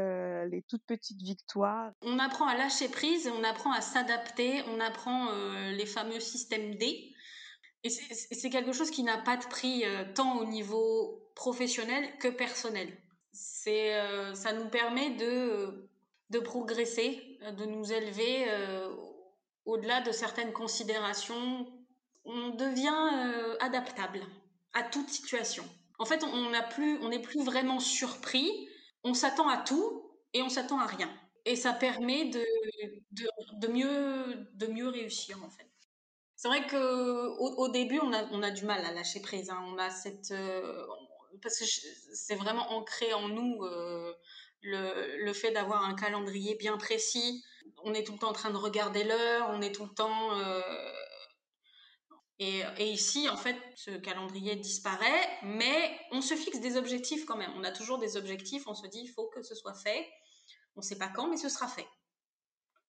les 0.51 0.62
toutes 0.68 0.85
petites 0.87 1.22
victoires. 1.22 1.90
On 2.03 2.18
apprend 2.18 2.46
à 2.46 2.57
lâcher 2.57 2.88
prise, 2.88 3.29
on 3.29 3.42
apprend 3.44 3.72
à 3.72 3.81
s'adapter, 3.81 4.62
on 4.68 4.81
apprend 4.81 5.33
les 5.72 5.87
fameux 5.87 6.20
systèmes 6.20 6.77
D. 6.77 7.14
Et 7.85 7.90
c'est 7.90 8.51
quelque 8.51 8.72
chose 8.72 8.90
qui 8.90 9.03
n'a 9.03 9.18
pas 9.18 9.37
de 9.37 9.46
prix 9.46 9.85
tant 10.14 10.38
au 10.38 10.44
niveau 10.44 11.31
professionnel 11.35 12.09
que 12.18 12.29
personnel. 12.29 12.96
C'est, 13.33 13.92
ça 14.35 14.53
nous 14.53 14.68
permet 14.68 15.11
de, 15.11 15.88
de 16.31 16.38
progresser, 16.38 17.38
de 17.57 17.64
nous 17.64 17.92
élever 17.92 18.46
au-delà 19.64 20.01
de 20.01 20.12
certaines 20.12 20.53
considérations. 20.53 21.66
On 22.24 22.51
devient 22.51 23.57
adaptable 23.61 24.20
à 24.74 24.83
toute 24.83 25.09
situation. 25.09 25.64
En 25.98 26.04
fait, 26.04 26.24
on 26.24 26.50
n'est 27.08 27.20
plus, 27.20 27.44
vraiment 27.44 27.80
surpris. 27.80 28.68
On 29.04 29.14
s'attend 29.14 29.48
à 29.48 29.58
tout 29.58 30.11
et 30.32 30.42
on 30.42 30.48
s'attend 30.48 30.78
à 30.78 30.87
rien. 30.87 31.11
Et 31.44 31.56
ça 31.56 31.72
permet 31.72 32.26
de, 32.26 33.68
mieux, 33.68 34.88
réussir, 34.88 35.42
en 35.44 35.50
fait. 35.50 35.66
C'est 36.37 36.48
vrai 36.48 36.66
qu'au 36.66 36.76
au 36.78 37.68
début, 37.68 37.98
on 38.00 38.12
a, 38.12 38.50
du 38.50 38.64
mal 38.64 38.84
à 38.84 38.92
lâcher 38.92 39.20
prise. 39.20 39.50
Hein. 39.50 39.61
On 39.66 39.78
a 39.78 39.90
cette. 39.90 40.30
Euh, 40.30 40.87
parce 41.42 41.58
que 41.58 41.64
c'est 42.14 42.37
vraiment 42.37 42.72
ancré 42.72 43.12
en 43.12 43.28
nous 43.28 43.62
euh, 43.62 44.12
le, 44.62 45.24
le 45.24 45.32
fait 45.32 45.50
d'avoir 45.50 45.84
un 45.84 45.94
calendrier 45.94 46.54
bien 46.56 46.76
précis, 46.78 47.44
on 47.84 47.94
est 47.94 48.04
tout 48.04 48.12
le 48.12 48.18
temps 48.18 48.30
en 48.30 48.32
train 48.32 48.50
de 48.50 48.56
regarder 48.56 49.04
l'heure, 49.04 49.48
on 49.50 49.61
est 49.61 49.72
tout 49.74 49.84
le 49.84 49.94
temps. 49.94 50.30
Et, 52.40 52.62
ici, 52.92 53.29
en 53.29 53.37
fait, 53.37 53.57
ce 53.74 53.90
calendrier 53.90 54.55
disparaît, 54.55 55.29
mais 55.42 55.98
on 56.12 56.20
se 56.20 56.35
fixe 56.35 56.61
des 56.61 56.77
objectifs 56.77 57.24
quand 57.24 57.37
même. 57.37 57.53
On 57.57 57.64
a 57.64 57.72
toujours 57.72 57.98
des 57.98 58.16
objectifs, 58.16 58.68
on 58.68 58.74
se 58.74 58.87
dit 58.87 59.01
il 59.03 59.09
faut 59.09 59.27
que 59.27 59.42
ce 59.42 59.57
soit 59.57 59.74
fait. 59.74 60.09
On 60.77 60.81
ne 60.81 60.85
sait 60.85 60.98
pas 60.98 61.09
quand, 61.09 61.29
mais 61.29 61.37
ce 61.37 61.48
sera 61.48 61.66
fait. 61.66 61.87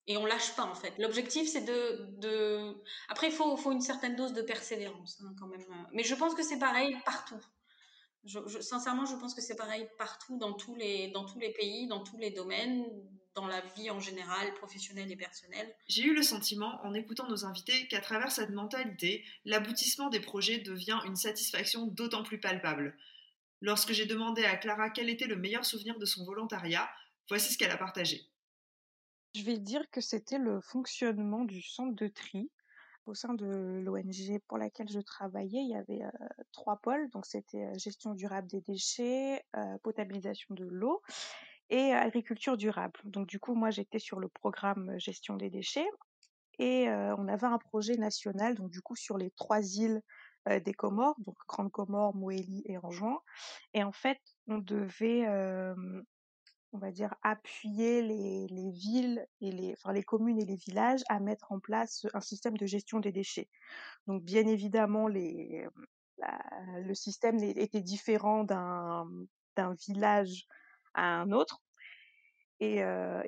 Et 0.05 0.17
on 0.17 0.25
lâche 0.25 0.55
pas 0.55 0.63
en 0.63 0.75
fait. 0.75 0.93
L'objectif 0.99 1.47
c'est 1.47 1.61
de, 1.61 2.75
Après 3.09 3.27
il 3.27 3.33
faut, 3.33 3.71
une 3.71 3.81
certaine 3.81 4.15
dose 4.15 4.33
de 4.33 4.41
persévérance 4.41 5.21
hein, 5.21 5.33
quand 5.39 5.47
même. 5.47 5.63
Mais 5.93 6.03
je 6.03 6.15
pense 6.15 6.35
que 6.35 6.43
c'est 6.43 6.59
pareil 6.59 6.95
partout. 7.05 7.43
Sincèrement, 8.61 9.05
je 9.05 9.15
pense 9.15 9.33
que 9.33 9.41
c'est 9.41 9.55
pareil 9.55 9.87
partout 9.97 10.37
dans 10.37 10.53
tous 10.53 10.75
les 10.75 11.09
dans 11.11 11.25
tous 11.25 11.39
les 11.39 11.53
pays, 11.53 11.87
dans 11.87 12.03
tous 12.03 12.17
les 12.17 12.31
domaines, 12.31 12.85
dans 13.35 13.47
la 13.47 13.61
vie 13.75 13.89
en 13.89 13.99
général, 13.99 14.53
professionnelle 14.55 15.11
et 15.11 15.15
personnelle. 15.15 15.73
J'ai 15.87 16.03
eu 16.03 16.13
le 16.13 16.23
sentiment, 16.23 16.79
en 16.83 16.93
écoutant 16.93 17.27
nos 17.27 17.45
invités, 17.45 17.87
qu'à 17.87 18.01
travers 18.01 18.31
cette 18.31 18.49
mentalité, 18.49 19.23
l'aboutissement 19.45 20.09
des 20.09 20.19
projets 20.19 20.59
devient 20.59 20.99
une 21.05 21.15
satisfaction 21.15 21.87
d'autant 21.87 22.23
plus 22.23 22.39
palpable. 22.39 22.97
Lorsque 23.61 23.91
j'ai 23.91 24.05
demandé 24.05 24.45
à 24.45 24.57
Clara 24.57 24.89
quel 24.89 25.09
était 25.09 25.27
le 25.27 25.35
meilleur 25.35 25.65
souvenir 25.65 25.99
de 25.99 26.05
son 26.05 26.25
volontariat, 26.25 26.89
voici 27.27 27.53
ce 27.53 27.57
qu'elle 27.57 27.71
a 27.71 27.77
partagé. 27.77 28.21
Je 29.35 29.43
vais 29.43 29.57
dire 29.57 29.83
que 29.91 30.01
c'était 30.01 30.39
le 30.39 30.59
fonctionnement 30.61 31.45
du 31.45 31.61
centre 31.61 31.95
de 31.95 32.07
tri. 32.07 32.49
Au 33.05 33.15
sein 33.15 33.33
de 33.33 33.81
l'ONG 33.83 34.39
pour 34.47 34.57
laquelle 34.57 34.89
je 34.89 34.99
travaillais, 34.99 35.61
il 35.61 35.69
y 35.69 35.75
avait 35.75 36.03
euh, 36.03 36.27
trois 36.51 36.77
pôles. 36.77 37.09
Donc 37.09 37.25
c'était 37.25 37.65
euh, 37.65 37.77
gestion 37.77 38.13
durable 38.13 38.47
des 38.47 38.61
déchets, 38.61 39.43
euh, 39.55 39.77
potabilisation 39.81 40.53
de 40.53 40.65
l'eau 40.65 41.01
et 41.69 41.93
agriculture 41.93 42.57
durable. 42.57 42.99
Donc 43.03 43.27
du 43.27 43.39
coup, 43.39 43.55
moi 43.55 43.69
j'étais 43.69 43.99
sur 43.99 44.19
le 44.19 44.27
programme 44.27 44.97
gestion 44.99 45.35
des 45.35 45.49
déchets 45.49 45.87
et 46.57 46.87
on 46.89 47.27
avait 47.27 47.47
un 47.47 47.57
projet 47.57 47.95
national. 47.95 48.55
Donc 48.55 48.69
du 48.69 48.81
coup 48.81 48.95
sur 48.95 49.17
les 49.17 49.31
trois 49.31 49.61
îles 49.61 50.01
des 50.47 50.73
Comores, 50.73 51.15
donc 51.19 51.35
Grande 51.47 51.71
Comore, 51.71 52.15
Moélie 52.15 52.63
et 52.65 52.77
Anjouan. 52.77 53.19
Et 53.73 53.83
en 53.83 53.91
fait, 53.91 54.19
on 54.47 54.57
devait 54.57 55.25
on 56.71 56.77
va 56.77 56.91
dire, 56.91 57.15
appuyer 57.23 58.01
les, 58.01 58.47
les, 58.47 58.71
villes 58.71 59.25
et 59.41 59.51
les, 59.51 60.03
communes 60.03 60.39
et 60.39 60.45
les 60.45 60.55
villages 60.55 61.01
à 61.09 61.19
mettre 61.19 61.51
en 61.51 61.59
place 61.59 62.05
un 62.13 62.21
système 62.21 62.57
de 62.57 62.65
gestion 62.65 62.99
des 62.99 63.11
déchets. 63.11 63.49
Donc, 64.07 64.23
bien 64.23 64.45
évidemment, 64.45 65.07
le 65.07 66.93
système 66.93 67.39
était 67.43 67.81
différent 67.81 68.43
d'un 68.43 69.73
village 69.87 70.47
à 70.93 71.03
un 71.03 71.31
autre. 71.31 71.61
Et, 72.59 72.83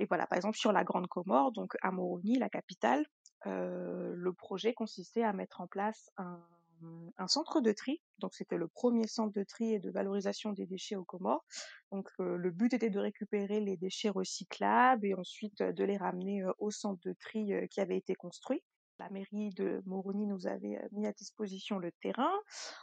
voilà, 0.09 0.27
par 0.27 0.37
exemple, 0.37 0.57
sur 0.57 0.71
la 0.71 0.83
Grande 0.83 1.07
Comore, 1.07 1.51
donc 1.51 1.75
à 1.81 1.91
Moroni, 1.91 2.37
la 2.37 2.49
capitale, 2.49 3.05
le 3.45 4.31
projet 4.33 4.73
consistait 4.73 5.23
à 5.23 5.33
mettre 5.33 5.61
en 5.61 5.67
place 5.67 6.11
un, 6.17 7.27
centre 7.27 7.61
de 7.61 7.71
tri. 7.71 8.01
Donc 8.17 8.33
c'était 8.33 8.57
le 8.57 8.67
premier 8.67 9.07
centre 9.07 9.31
de 9.31 9.43
tri 9.43 9.75
et 9.75 9.79
de 9.79 9.91
valorisation 9.91 10.51
des 10.51 10.65
déchets 10.65 10.95
aux 10.95 11.05
Comores. 11.05 11.45
Donc 11.91 12.09
le 12.17 12.49
but 12.49 12.73
était 12.73 12.89
de 12.89 12.99
récupérer 12.99 13.59
les 13.59 13.77
déchets 13.77 14.09
recyclables 14.09 15.05
et 15.05 15.13
ensuite 15.13 15.61
de 15.61 15.83
les 15.83 15.97
ramener 15.97 16.43
au 16.57 16.71
centre 16.71 16.99
de 17.05 17.13
tri 17.13 17.51
qui 17.69 17.79
avait 17.79 17.97
été 17.97 18.15
construit. 18.15 18.63
La 19.01 19.09
mairie 19.09 19.49
de 19.49 19.81
Moroni 19.87 20.27
nous 20.27 20.45
avait 20.45 20.79
mis 20.91 21.07
à 21.07 21.11
disposition 21.11 21.79
le 21.79 21.91
terrain. 21.91 22.31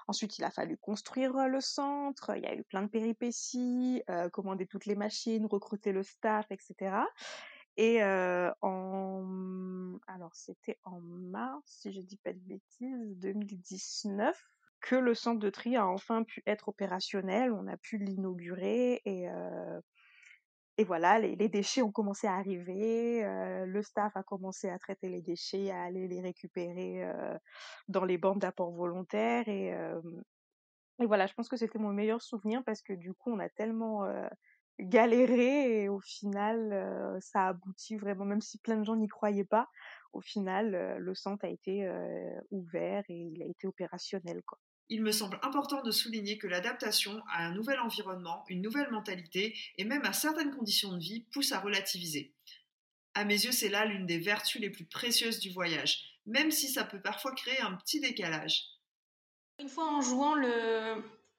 Ensuite, 0.09 0.37
il 0.38 0.44
a 0.44 0.50
fallu 0.50 0.76
construire 0.76 1.46
le 1.46 1.61
centre. 1.61 2.37
Il 2.37 2.42
y 2.42 2.46
a 2.46 2.57
eu 2.57 2.64
plein 2.64 2.83
de 2.83 2.88
péripéties, 2.88 4.02
commander 4.33 4.66
toutes 4.66 4.87
les 4.87 4.96
machines, 4.96 5.46
recruter 5.46 5.92
le 5.92 6.02
staff, 6.02 6.46
etc. 6.50 6.96
Et 7.76 8.02
en 8.02 9.98
alors 10.09 10.35
c'était 10.35 10.78
en 10.83 11.00
mars, 11.00 11.62
si 11.66 11.92
je 11.92 12.00
dis 12.00 12.16
pas 12.16 12.33
de 12.33 12.40
bêtises, 12.40 13.16
2019 13.18 14.37
que 14.81 14.96
le 14.96 15.14
centre 15.14 15.40
de 15.40 15.50
tri 15.50 15.76
a 15.76 15.87
enfin 15.87 16.24
pu 16.24 16.42
être 16.46 16.68
opérationnel. 16.68 17.52
On 17.52 17.68
a 17.68 17.76
pu 17.76 17.98
l'inaugurer 17.98 19.02
et 19.04 19.28
et 20.78 20.84
voilà, 20.84 21.18
les, 21.18 21.48
déchets 21.48 21.82
ont 21.82 21.90
commencé 21.90 22.26
à 22.26 22.34
arriver, 22.34 23.22
le 23.66 23.82
staff 23.82 24.16
a 24.16 24.22
commencé 24.22 24.70
à 24.70 24.78
traiter 24.78 25.08
les 25.08 25.20
déchets, 25.20 25.70
à 25.70 25.82
aller 25.82 26.06
les 26.06 26.20
récupérer 26.20 27.02
dans 27.88 28.04
les 28.04 28.16
bandes 28.16 28.38
d'apport 28.38 28.70
volontaires 28.70 29.48
et, 29.48 29.74
et 31.00 31.06
voilà, 31.06 31.26
je 31.26 31.34
pense 31.34 31.48
que 31.48 31.56
c'était 31.56 31.80
mon 31.80 31.92
meilleur 31.92 32.22
souvenir 32.22 32.62
parce 32.64 32.80
que 32.82 32.92
du 32.92 33.12
coup, 33.12 33.32
on 33.32 33.40
a 33.40 33.48
tellement 33.48 34.06
galéré 34.80 35.82
et 35.82 35.88
au 35.88 36.00
final 36.00 36.72
euh, 36.72 37.18
ça 37.20 37.46
a 37.46 37.48
abouti 37.48 37.96
vraiment 37.96 38.24
même 38.24 38.40
si 38.40 38.58
plein 38.58 38.76
de 38.76 38.84
gens 38.84 38.96
n'y 38.96 39.08
croyaient 39.08 39.44
pas 39.44 39.68
au 40.12 40.20
final 40.20 40.74
euh, 40.74 40.98
le 40.98 41.14
centre 41.14 41.44
a 41.44 41.48
été 41.48 41.84
euh, 41.84 42.40
ouvert 42.50 43.02
et 43.08 43.16
il 43.16 43.42
a 43.42 43.46
été 43.46 43.66
opérationnel 43.66 44.42
quoi. 44.46 44.58
Il 44.90 45.03
me 45.03 45.12
semble 45.12 45.38
important 45.42 45.83
de 45.83 45.90
souligner 45.90 46.38
que 46.38 46.46
l'adaptation 46.46 47.22
à 47.31 47.44
un 47.44 47.53
nouvel 47.53 47.79
environnement, 47.81 48.44
une 48.48 48.62
nouvelle 48.62 48.90
mentalité 48.90 49.57
et 49.77 49.85
même 49.85 50.05
à 50.05 50.12
certaines 50.12 50.55
conditions 50.55 50.92
de 50.92 50.98
vie 50.98 51.27
pousse 51.33 51.53
à 51.53 51.61
relativiser. 51.61 52.33
À 53.14 53.24
mes 53.24 53.35
yeux, 53.35 53.53
c'est 53.53 53.68
là 53.68 53.85
l'une 53.85 54.07
des 54.07 54.18
vertus 54.18 54.61
les 54.61 54.70
plus 54.70 54.87
précieuses 54.87 55.40
du 55.40 55.51
voyage, 55.51 56.20
même 56.24 56.51
si 56.51 56.68
ça 56.68 56.85
peut 56.85 57.03
parfois 57.03 57.35
créer 57.35 57.61
un 57.61 57.74
petit 57.74 58.01
décalage. 58.01 58.64
Une 59.59 59.68
fois 59.68 59.88
en 59.88 60.01
jouant 60.01 60.37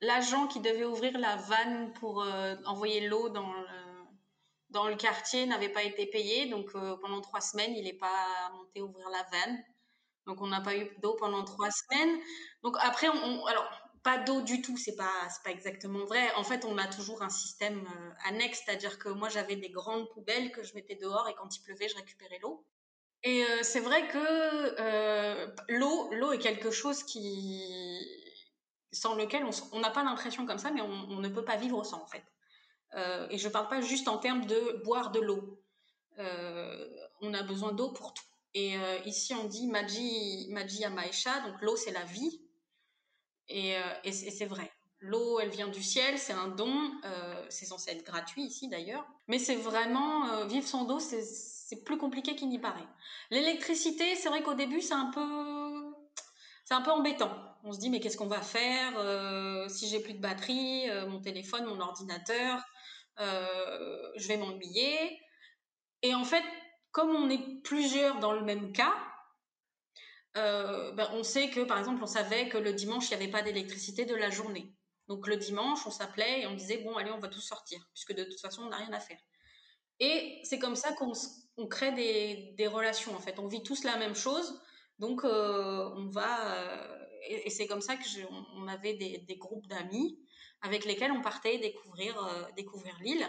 l'agent 0.01 0.47
qui 0.47 0.59
devait 0.59 0.85
ouvrir 0.85 1.17
la 1.17 1.37
vanne 1.37 1.93
pour 1.93 2.21
euh, 2.21 2.55
envoyer 2.65 3.07
l'eau 3.07 3.29
dans 3.29 3.53
le, 3.53 3.67
dans 4.69 4.87
le 4.87 4.95
quartier 4.95 5.45
n'avait 5.45 5.69
pas 5.69 5.83
été 5.83 6.05
payé. 6.05 6.47
Donc 6.47 6.69
euh, 6.75 6.97
pendant 6.97 7.21
trois 7.21 7.41
semaines, 7.41 7.73
il 7.73 7.85
n'est 7.85 7.93
pas 7.93 8.51
monté 8.53 8.81
ouvrir 8.81 9.09
la 9.09 9.23
vanne. 9.31 9.63
Donc 10.29 10.41
on 10.41 10.47
n'a 10.47 10.61
pas 10.61 10.77
eu 10.77 10.89
d'eau 11.01 11.15
pendant 11.15 11.43
trois 11.43 11.69
semaines. 11.71 12.19
Donc 12.63 12.77
après, 12.79 13.09
on, 13.09 13.45
alors 13.45 13.69
pas 14.03 14.17
d'eau 14.19 14.41
du 14.41 14.61
tout, 14.61 14.77
c'est 14.77 14.95
pas 14.95 15.27
pas 15.43 15.51
exactement 15.51 16.05
vrai. 16.05 16.31
En 16.35 16.43
fait, 16.43 16.63
on 16.65 16.77
a 16.77 16.87
toujours 16.87 17.21
un 17.21 17.29
système 17.29 17.79
euh, 17.79 18.11
annexe, 18.29 18.61
c'est-à-dire 18.63 18.97
que 18.99 19.09
moi 19.09 19.27
j'avais 19.29 19.55
des 19.55 19.69
grandes 19.69 20.07
poubelles 20.11 20.51
que 20.51 20.63
je 20.63 20.73
mettais 20.75 20.95
dehors 20.95 21.27
et 21.27 21.33
quand 21.33 21.55
il 21.57 21.61
pleuvait, 21.61 21.89
je 21.89 21.95
récupérais 21.95 22.39
l'eau. 22.41 22.65
Et 23.23 23.43
c'est 23.63 23.81
vrai 23.81 24.07
que 24.07 25.73
l'eau 25.73 26.09
l'eau 26.13 26.31
est 26.31 26.39
quelque 26.39 26.71
chose 26.71 27.03
qui 27.03 27.99
sans 28.91 29.15
lequel 29.15 29.45
on 29.71 29.79
n'a 29.79 29.89
pas 29.89 30.03
l'impression 30.03 30.45
comme 30.45 30.57
ça, 30.57 30.71
mais 30.71 30.81
on, 30.81 31.19
ne 31.19 31.29
peut 31.29 31.45
pas 31.45 31.57
vivre 31.57 31.83
sans 31.83 32.01
en 32.01 32.07
fait. 32.07 32.23
Euh, 32.95 33.27
et 33.29 33.37
je 33.37 33.47
ne 33.47 33.53
parle 33.53 33.67
pas 33.67 33.81
juste 33.81 34.07
en 34.07 34.17
termes 34.17 34.45
de 34.45 34.81
boire 34.83 35.11
de 35.11 35.19
l'eau. 35.19 35.61
Euh, 36.17 36.87
on 37.21 37.33
a 37.33 37.43
besoin 37.43 37.71
d'eau 37.71 37.91
pour 37.91 38.13
tout. 38.13 38.23
Et 38.53 38.77
euh, 38.77 38.97
ici 39.05 39.33
on 39.33 39.45
dit 39.45 39.67
Maji, 39.67 40.47
Maji 40.51 40.83
Amaisha, 40.85 41.39
donc 41.41 41.61
l'eau 41.61 41.75
c'est 41.75 41.91
la 41.91 42.03
vie. 42.03 42.41
Et, 43.47 43.75
et 44.03 44.11
c'est 44.11 44.45
vrai. 44.45 44.71
L'eau, 44.99 45.39
elle 45.39 45.49
vient 45.49 45.69
du 45.69 45.81
ciel, 45.81 46.19
c'est 46.19 46.33
un 46.33 46.49
don, 46.49 46.91
c'est 47.49 47.65
censé 47.65 47.89
être 47.89 48.05
gratuit 48.05 48.43
ici 48.43 48.67
d'ailleurs. 48.67 49.07
Mais 49.27 49.39
c'est 49.39 49.55
vraiment, 49.55 50.45
vivre 50.45 50.67
sans 50.67 50.87
eau, 50.91 50.99
c'est 50.99 51.83
plus 51.83 51.97
compliqué 51.97 52.35
qu'il 52.35 52.49
n'y 52.49 52.59
paraît. 52.59 52.85
L'électricité, 53.31 54.15
c'est 54.15 54.29
vrai 54.29 54.43
qu'au 54.43 54.53
début, 54.53 54.81
c'est 54.81 54.93
un 54.93 55.09
peu, 55.09 55.95
c'est 56.63 56.75
un 56.75 56.81
peu 56.83 56.91
embêtant 56.91 57.31
on 57.63 57.73
se 57.73 57.79
dit 57.79 57.89
mais 57.89 57.99
qu'est-ce 57.99 58.17
qu'on 58.17 58.27
va 58.27 58.41
faire 58.41 58.97
euh, 58.97 59.67
si 59.67 59.87
j'ai 59.87 59.99
plus 59.99 60.13
de 60.13 60.19
batterie, 60.21 60.89
euh, 60.89 61.07
mon 61.07 61.19
téléphone, 61.19 61.65
mon 61.65 61.79
ordinateur, 61.79 62.63
euh, 63.19 64.11
je 64.15 64.27
vais 64.27 64.37
m'ennuyer. 64.37 65.19
Et 66.01 66.13
en 66.13 66.23
fait, 66.23 66.43
comme 66.91 67.09
on 67.09 67.29
est 67.29 67.61
plusieurs 67.63 68.19
dans 68.19 68.33
le 68.33 68.41
même 68.41 68.71
cas, 68.71 68.93
ben, 70.35 71.09
on 71.13 71.23
sait 71.23 71.49
que 71.49 71.61
par 71.61 71.77
exemple 71.79 72.01
on 72.01 72.07
savait 72.07 72.47
que 72.47 72.57
le 72.57 72.71
dimanche 72.71 73.09
il 73.09 73.17
n'y 73.17 73.23
avait 73.23 73.31
pas 73.31 73.41
d'électricité 73.41 74.05
de 74.05 74.15
la 74.15 74.29
journée. 74.29 74.73
Donc 75.07 75.27
le 75.27 75.35
dimanche 75.35 75.85
on 75.85 75.91
s'appelait 75.91 76.41
et 76.41 76.47
on 76.47 76.53
disait 76.53 76.77
bon 76.77 76.95
allez 76.95 77.11
on 77.11 77.19
va 77.19 77.27
tous 77.27 77.41
sortir 77.41 77.79
puisque 77.93 78.13
de 78.13 78.23
toute 78.23 78.39
façon 78.39 78.63
on 78.63 78.69
n'a 78.69 78.77
rien 78.77 78.93
à 78.93 78.99
faire. 78.99 79.19
Et 79.99 80.39
c'est 80.43 80.59
comme 80.59 80.77
ça 80.77 80.93
qu'on 80.93 81.67
crée 81.67 81.91
des, 82.55 82.67
relations 82.67 83.13
en 83.15 83.19
fait. 83.19 83.37
On 83.39 83.47
vit 83.47 83.63
tous 83.63 83.83
la 83.83 83.97
même 83.97 84.15
chose, 84.15 84.61
donc 84.97 85.23
on 85.25 86.07
va 86.09 86.97
et, 87.27 87.49
c'est 87.49 87.67
comme 87.67 87.81
ça 87.81 87.95
que 87.95 88.03
on, 88.55 88.67
avait 88.67 88.93
des, 88.93 89.35
groupes 89.37 89.67
d'amis 89.67 90.19
avec 90.61 90.85
lesquels 90.85 91.11
on 91.11 91.21
partait 91.21 91.57
découvrir, 91.57 92.21
euh, 92.23 92.43
découvrir 92.55 92.97
l'île. 93.01 93.25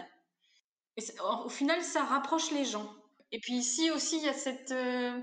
Au 1.45 1.49
final, 1.49 1.81
ça 1.81 2.03
rapproche 2.03 2.51
les 2.51 2.65
gens. 2.65 2.93
Et 3.31 3.39
puis 3.39 3.53
ici 3.53 3.91
aussi, 3.91 4.17
il 4.17 4.23
y 4.23 4.29
a 4.29 4.33
cette... 4.33 4.71
Euh, 4.71 5.19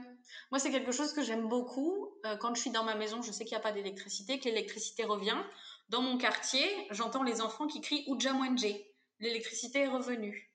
moi, 0.51 0.59
c'est 0.59 0.71
quelque 0.71 0.93
chose 0.93 1.13
que 1.13 1.23
j'aime 1.23 1.49
beaucoup. 1.49 2.09
Euh, 2.25 2.37
quand 2.37 2.55
je 2.55 2.61
suis 2.63 2.71
dans 2.71 2.85
ma 2.85 2.95
maison, 2.95 3.21
je 3.23 3.31
sais 3.33 3.45
qu'il 3.45 3.55
n'y 3.55 3.61
a 3.61 3.63
pas 3.63 3.73
d'électricité, 3.73 4.39
que 4.39 4.45
l'électricité 4.45 5.05
revient. 5.05 5.37
Dans 5.91 6.01
mon 6.01 6.17
quartier, 6.17 6.67
j'entends 6.91 7.23
les 7.23 7.41
enfants 7.41 7.67
qui 7.67 7.81
crient 7.81 8.05
Ujamwenje. 8.09 8.75
L'électricité 9.21 9.81
est 9.81 9.89
revenue. 9.89 10.51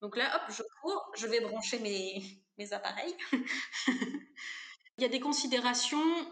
Donc 0.00 0.16
là, 0.16 0.34
hop, 0.34 0.54
je 0.54 0.62
cours, 0.80 1.12
je 1.14 1.26
vais 1.26 1.40
brancher 1.40 1.78
mes, 1.78 2.22
mes 2.58 2.72
appareils. 2.72 3.14
il 3.88 5.02
y 5.02 5.04
a 5.04 5.08
des 5.08 5.20
considérations 5.20 6.26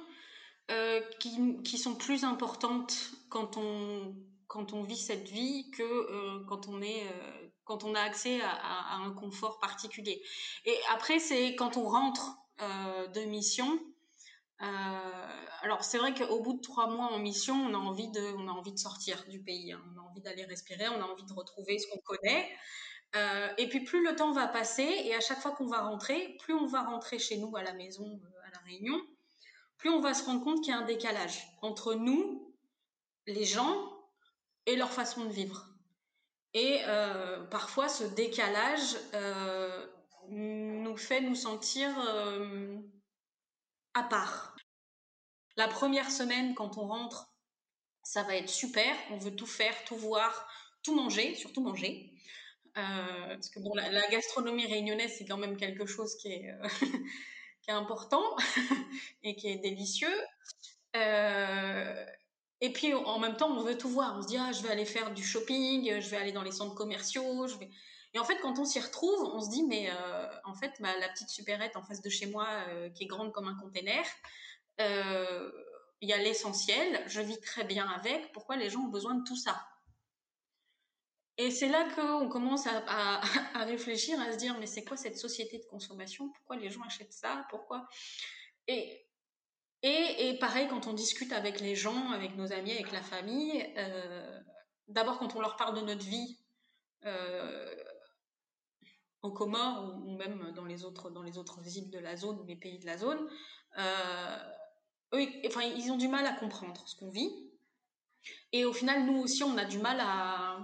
euh, 0.70 1.02
qui, 1.18 1.62
qui, 1.64 1.76
sont 1.76 1.96
plus 1.96 2.24
importantes 2.24 3.12
quand 3.28 3.56
on, 3.56 4.14
quand 4.46 4.72
on 4.72 4.82
vit 4.84 4.96
cette 4.96 5.28
vie 5.28 5.70
que 5.70 6.44
quand, 6.46 6.68
on 6.68 6.80
est, 6.80 7.06
quand 7.70 7.84
on 7.84 7.94
a 7.94 8.00
accès 8.00 8.40
à, 8.42 8.96
un 8.96 9.12
confort 9.12 9.60
particulier. 9.60 10.20
Et 10.64 10.76
après, 10.92 11.20
c'est 11.20 11.54
quand 11.54 11.76
on 11.76 11.88
rentre 11.88 12.36
de 13.14 13.20
mission. 13.26 13.78
alors 14.58 15.84
c'est 15.84 15.98
vrai 15.98 16.12
qu'au 16.12 16.40
bout 16.40 16.54
de 16.54 16.60
trois 16.60 16.88
mois 16.88 17.12
en 17.12 17.20
mission, 17.20 17.54
on 17.54 17.72
a 17.72 17.78
envie 17.78 18.10
de, 18.10 18.34
on 18.38 18.48
a 18.48 18.50
envie 18.50 18.72
de 18.72 18.78
sortir 18.78 19.24
du 19.28 19.40
pays, 19.40 19.70
hein. 19.70 19.80
on 19.94 20.00
a 20.00 20.02
envie 20.02 20.20
d'aller 20.20 20.44
respirer, 20.46 20.88
on 20.88 21.00
a 21.00 21.04
envie 21.04 21.24
de 21.24 21.32
retrouver 21.32 21.78
ce 21.78 21.86
qu'on 21.86 22.00
connaît. 22.00 22.50
et 23.56 23.68
puis 23.68 23.84
plus 23.84 24.04
le 24.04 24.16
temps 24.16 24.32
va 24.32 24.48
passer, 24.48 24.88
et 25.04 25.14
à 25.14 25.20
chaque 25.20 25.38
fois 25.38 25.52
qu'on 25.52 25.68
va 25.68 25.82
rentrer, 25.82 26.36
plus 26.40 26.54
on 26.54 26.66
va 26.66 26.82
rentrer 26.82 27.20
chez 27.20 27.36
nous 27.36 27.56
à 27.56 27.62
la 27.62 27.72
maison, 27.72 28.20
à 28.48 28.50
la 28.50 28.58
Réunion, 28.64 29.00
plus 29.78 29.90
on 29.90 30.00
va 30.00 30.12
se 30.12 30.24
rendre 30.24 30.42
compte 30.42 30.60
qu'il 30.64 30.74
y 30.74 30.76
a 30.76 30.80
un 30.80 30.86
décalage 30.86 31.46
entre 31.62 31.94
nous, 31.94 32.52
les 33.28 33.44
gens, 33.44 33.76
et 34.66 34.74
leur 34.74 34.90
façon 34.90 35.24
de 35.24 35.30
vivre. 35.30 35.69
Et 36.54 36.80
euh, 36.86 37.44
parfois, 37.44 37.88
ce 37.88 38.04
décalage 38.04 38.96
euh, 39.14 39.86
nous 40.28 40.96
fait 40.96 41.20
nous 41.20 41.34
sentir 41.34 41.88
euh, 42.08 42.76
à 43.94 44.02
part. 44.02 44.56
La 45.56 45.68
première 45.68 46.10
semaine, 46.10 46.54
quand 46.54 46.78
on 46.78 46.88
rentre, 46.88 47.32
ça 48.02 48.22
va 48.24 48.36
être 48.36 48.48
super. 48.48 48.96
On 49.10 49.18
veut 49.18 49.34
tout 49.34 49.46
faire, 49.46 49.84
tout 49.84 49.96
voir, 49.96 50.48
tout 50.82 50.94
manger, 50.94 51.34
surtout 51.34 51.62
manger. 51.62 52.12
parce 52.74 53.50
que 53.50 53.60
bon, 53.60 53.74
la, 53.74 54.08
gastronomie 54.08 54.66
réunionnaise, 54.66 55.14
c'est 55.18 55.26
quand 55.26 55.36
même 55.36 55.56
quelque 55.56 55.86
chose 55.86 56.16
qui 56.16 56.32
est, 56.32 56.52
qui 57.62 57.70
est 57.70 57.74
important 57.74 58.24
et 59.22 59.36
qui 59.36 59.48
est 59.48 59.58
délicieux. 59.58 60.16
Et 62.60 62.72
puis 62.72 62.92
en 62.92 63.18
même 63.18 63.36
temps, 63.36 63.50
on 63.50 63.62
veut 63.62 63.78
tout 63.78 63.88
voir. 63.88 64.16
On 64.18 64.22
se 64.22 64.26
dit, 64.26 64.36
ah, 64.36 64.52
je 64.52 64.62
vais 64.62 64.70
aller 64.70 64.84
faire 64.84 65.12
du 65.12 65.24
shopping, 65.24 66.00
je 66.00 66.08
vais 66.10 66.16
aller 66.16 66.32
dans 66.32 66.42
les 66.42 66.52
centres 66.52 66.74
commerciaux. 66.74 67.46
Et 68.12 68.18
en 68.18 68.24
fait, 68.24 68.38
quand 68.40 68.58
on 68.58 68.64
s'y 68.64 68.80
retrouve, 68.80 69.22
on 69.22 69.40
se 69.40 69.50
dit, 69.50 69.62
mais 69.62 69.88
euh, 69.90 70.26
en 70.44 70.54
fait, 70.54 70.78
la 70.80 71.08
petite 71.08 71.30
supérette 71.30 71.76
en 71.76 71.82
face 71.82 72.02
de 72.02 72.10
chez 72.10 72.26
moi, 72.26 72.46
euh, 72.68 72.90
qui 72.90 73.04
est 73.04 73.06
grande 73.06 73.32
comme 73.32 73.46
un 73.46 73.54
container, 73.54 74.04
euh, 74.80 75.50
il 76.00 76.08
y 76.08 76.12
a 76.12 76.18
l'essentiel, 76.18 77.02
je 77.06 77.20
vis 77.20 77.40
très 77.40 77.64
bien 77.64 77.88
avec. 77.88 78.32
Pourquoi 78.32 78.56
les 78.56 78.68
gens 78.68 78.80
ont 78.80 78.88
besoin 78.88 79.14
de 79.14 79.24
tout 79.24 79.36
ça? 79.36 79.64
Et 81.36 81.50
c'est 81.50 81.68
là 81.68 81.88
qu'on 81.94 82.28
commence 82.28 82.66
à, 82.66 82.82
à, 82.86 83.20
à, 83.60 83.64
réfléchir, 83.64 84.20
à 84.20 84.32
se 84.32 84.36
dire, 84.36 84.58
mais 84.58 84.66
c'est 84.66 84.84
quoi 84.84 84.96
cette 84.96 85.16
société 85.16 85.58
de 85.58 85.64
consommation? 85.64 86.28
Pourquoi 86.30 86.56
les 86.56 86.70
gens 86.70 86.82
achètent 86.82 87.12
ça? 87.12 87.46
Pourquoi? 87.48 87.88
Et 88.66 89.06
et, 89.82 90.36
pareil, 90.38 90.68
quand 90.68 90.86
on 90.86 90.92
discute 90.92 91.32
avec 91.32 91.60
les 91.60 91.74
gens, 91.74 92.10
avec 92.10 92.36
nos 92.36 92.52
amis, 92.52 92.72
avec 92.72 92.92
la 92.92 93.02
famille, 93.02 93.64
euh, 93.78 94.40
d'abord 94.88 95.18
quand 95.18 95.34
on 95.36 95.40
leur 95.40 95.56
parle 95.56 95.74
de 95.74 95.80
notre 95.80 96.04
vie 96.04 96.36
euh, 97.06 97.74
en 99.22 99.30
Comores 99.30 99.94
ou, 100.04 100.16
même 100.16 100.52
dans 100.52 100.66
les, 100.66 100.84
autres, 100.84 101.10
dans 101.10 101.22
les 101.22 101.38
autres 101.38 101.60
îles 101.78 101.90
de 101.90 101.98
la 101.98 102.16
zone 102.16 102.44
les 102.46 102.56
pays 102.56 102.78
de 102.78 102.86
la 102.86 102.98
zone, 102.98 103.26
euh, 103.78 104.38
eux, 105.14 105.26
enfin, 105.46 105.62
ils 105.62 105.90
ont 105.90 105.96
du 105.96 106.08
mal 106.08 106.26
à 106.26 106.32
comprendre 106.32 106.86
ce 106.86 106.94
qu'on 106.96 107.10
vit. 107.10 107.30
Et 108.52 108.66
au 108.66 108.74
final, 108.74 109.06
nous 109.06 109.18
aussi, 109.18 109.42
on 109.44 109.56
a 109.56 109.64
du 109.64 109.78
mal 109.78 109.98
à, 110.00 110.58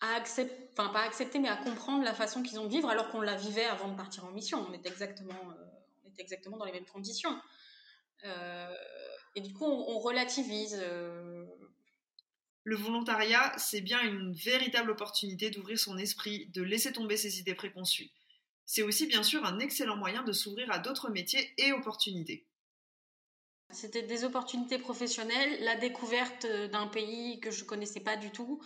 à 0.00 0.14
accepter, 0.16 0.70
enfin 0.72 0.88
pas 0.88 1.02
accepter, 1.02 1.38
mais 1.38 1.48
à 1.48 1.56
comprendre 1.56 2.04
la 2.04 2.14
façon 2.14 2.42
qu'ils 2.42 2.58
ont 2.58 2.64
de 2.64 2.70
vivre 2.70 2.88
alors 2.88 3.10
qu'on 3.10 3.20
la 3.20 3.36
vivait 3.36 3.66
avant 3.66 3.88
de 3.88 3.96
partir 3.96 4.24
en 4.24 4.30
mission. 4.30 4.66
On 4.66 4.72
était 4.72 4.88
exactement, 4.88 5.34
on 6.04 6.08
était 6.08 6.22
exactement 6.22 6.56
dans 6.56 6.64
les 6.64 6.72
mêmes 6.72 6.86
conditions. 6.86 7.38
Euh, 8.24 8.74
et 9.34 9.40
du 9.40 9.52
coup, 9.52 9.64
on, 9.64 9.98
relativise. 9.98 10.78
Euh. 10.80 11.46
Le 12.64 12.76
volontariat, 12.76 13.52
c'est 13.58 13.80
bien 13.80 14.00
une 14.02 14.32
véritable 14.32 14.92
opportunité 14.92 15.50
d'ouvrir 15.50 15.78
son 15.78 15.98
esprit, 15.98 16.46
de 16.54 16.62
laisser 16.62 16.92
tomber 16.92 17.16
ses 17.16 17.40
idées 17.40 17.54
préconçues. 17.54 18.10
C'est 18.66 18.82
aussi 18.82 19.06
bien 19.06 19.24
sûr 19.24 19.44
un 19.44 19.58
excellent 19.58 19.96
moyen 19.96 20.22
de 20.22 20.32
s'ouvrir 20.32 20.70
à 20.70 20.78
d'autres 20.78 21.10
métiers 21.10 21.52
et 21.58 21.72
opportunités. 21.72 22.46
C'était 23.70 24.02
des 24.02 24.22
opportunités 24.22 24.78
professionnelles, 24.78 25.64
la 25.64 25.76
découverte 25.76 26.46
d'un 26.46 26.86
pays 26.86 27.40
que 27.40 27.50
je 27.50 27.64
connaissais 27.64 28.00
pas 28.00 28.16
du 28.16 28.30
tout, 28.30 28.62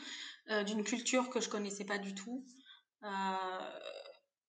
euh, 0.51 0.63
d'une 0.65 0.85
culture 0.85 1.31
que 1.31 1.41
je 1.41 1.49
connaissais 1.49 1.85
pas 1.87 1.99
du 1.99 2.15
tout. 2.15 2.45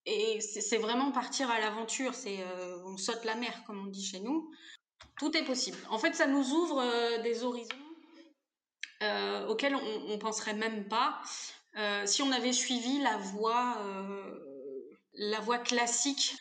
et 0.06 0.42
c'est 0.42 0.78
vraiment 0.78 1.12
partir 1.12 1.50
à 1.50 1.60
l'aventure, 1.60 2.16
c'est 2.16 2.44
on 2.86 2.98
saute 2.98 3.24
la 3.24 3.36
mer 3.36 3.64
comme 3.66 3.80
on 3.80 3.88
dit 3.88 4.04
chez 4.04 4.20
nous. 4.20 4.52
Tout 5.18 5.36
est 5.36 5.44
possible. 5.44 5.78
En 5.90 5.98
fait, 5.98 6.14
ça 6.14 6.28
nous 6.28 6.52
ouvre 6.54 6.80
euh, 6.80 7.22
des 7.24 7.44
horizons 7.44 7.76
euh, 9.02 9.48
auxquels 9.48 9.76
on, 9.76 10.10
ne 10.10 10.18
penserait 10.18 10.54
même 10.54 10.88
pas 10.88 11.22
euh, 11.78 12.06
si 12.06 12.22
on 12.22 12.32
avait 12.32 12.54
suivi 12.54 13.00
la 13.02 13.18
voie, 13.18 13.78
la 15.14 15.40
voie 15.40 15.60
classique. 15.60 16.36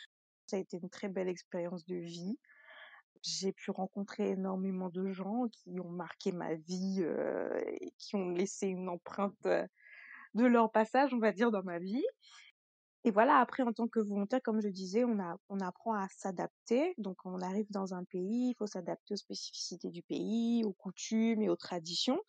Ça 0.46 0.56
a 0.56 0.60
été 0.60 0.78
une 0.82 0.90
très 0.90 1.08
belle 1.08 1.28
expérience 1.28 1.84
de 1.86 1.96
vie. 1.96 2.38
J'ai 3.22 3.52
pu 3.52 3.70
rencontrer 3.70 4.30
énormément 4.30 4.88
de 4.88 5.10
gens 5.10 5.46
qui 5.50 5.80
ont 5.80 5.90
marqué 5.90 6.32
ma 6.32 6.54
vie 6.54 7.02
et 7.02 7.90
qui 7.98 8.14
ont 8.14 8.30
laissé 8.30 8.68
une 8.68 8.88
empreinte 8.88 9.34
de 9.42 10.44
leur 10.44 10.70
passage, 10.70 11.12
on 11.12 11.18
va 11.18 11.32
dire, 11.32 11.50
dans 11.50 11.64
ma 11.64 11.78
vie. 11.78 12.04
Et 13.06 13.12
voilà, 13.12 13.38
après, 13.38 13.62
en 13.62 13.72
tant 13.72 13.86
que 13.86 14.00
volontaire, 14.00 14.40
comme 14.42 14.60
je 14.60 14.66
disais, 14.66 15.04
on, 15.04 15.20
a, 15.20 15.36
on 15.48 15.60
apprend 15.60 15.94
à 15.94 16.08
s'adapter. 16.08 16.92
Donc, 16.98 17.18
on 17.24 17.40
arrive 17.40 17.70
dans 17.70 17.94
un 17.94 18.02
pays, 18.02 18.50
il 18.50 18.54
faut 18.58 18.66
s'adapter 18.66 19.14
aux 19.14 19.16
spécificités 19.16 19.90
du 19.90 20.02
pays, 20.02 20.64
aux 20.64 20.72
coutumes 20.72 21.40
et 21.40 21.48
aux 21.48 21.56
traditions. 21.56 22.20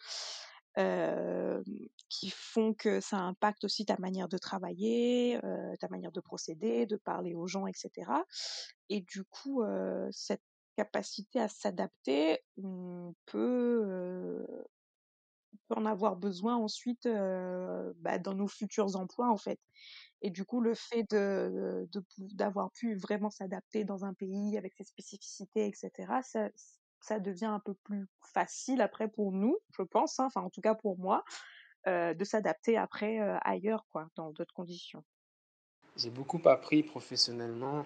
Euh, 0.77 1.63
qui 2.07 2.29
font 2.29 2.75
que 2.75 2.99
ça 2.99 3.17
impacte 3.17 3.63
aussi 3.63 3.83
ta 3.83 3.97
manière 3.97 4.27
de 4.27 4.37
travailler, 4.37 5.43
euh, 5.43 5.75
ta 5.79 5.87
manière 5.87 6.11
de 6.11 6.19
procéder, 6.21 6.85
de 6.85 6.97
parler 6.97 7.33
aux 7.33 7.47
gens, 7.47 7.65
etc. 7.65 8.11
Et 8.89 9.01
du 9.01 9.23
coup, 9.23 9.63
euh, 9.63 10.07
cette 10.11 10.43
capacité 10.75 11.39
à 11.39 11.47
s'adapter, 11.47 12.43
on 12.61 13.15
peut, 13.25 14.45
en 15.71 15.87
avoir 15.87 16.15
besoin 16.15 16.55
ensuite 16.55 17.07
bah, 17.07 18.19
dans 18.19 18.35
nos 18.35 18.47
futurs 18.47 18.95
emplois, 18.95 19.31
en 19.31 19.37
fait. 19.37 19.59
Et 20.21 20.32
du 20.32 20.45
coup, 20.45 20.62
le 20.62 20.73
fait 20.73 21.03
de, 21.12 21.88
d'avoir 22.17 22.71
pu 22.71 22.95
vraiment 22.95 23.30
s'adapter 23.30 23.84
dans 23.84 24.03
un 24.03 24.13
pays 24.13 24.58
avec 24.58 24.73
ses 24.73 24.84
spécificités, 24.84 25.67
etc., 25.67 25.91
ça, 26.23 26.49
ça 27.01 27.19
devient 27.19 27.45
un 27.45 27.60
peu 27.60 27.73
plus 27.73 28.08
facile 28.34 28.82
après 28.82 29.08
pour 29.08 29.32
nous, 29.32 29.58
je 29.77 29.84
pense, 29.84 30.19
hein, 30.19 30.25
enfin 30.25 30.41
en 30.41 30.49
tout 30.49 30.62
cas 30.62 30.75
pour 30.75 30.97
moi, 30.97 31.23
euh, 31.88 32.13
de 32.13 32.23
s'adapter 32.23 32.77
après 32.77 33.19
euh, 33.19 33.38
ailleurs, 33.41 33.86
quoi, 33.91 34.10
dans 34.15 34.32
d'autres 34.32 34.53
conditions. 34.53 35.03
J'ai 35.95 36.10
beaucoup 36.10 36.41
appris 36.45 36.84
professionnellement, 36.84 37.86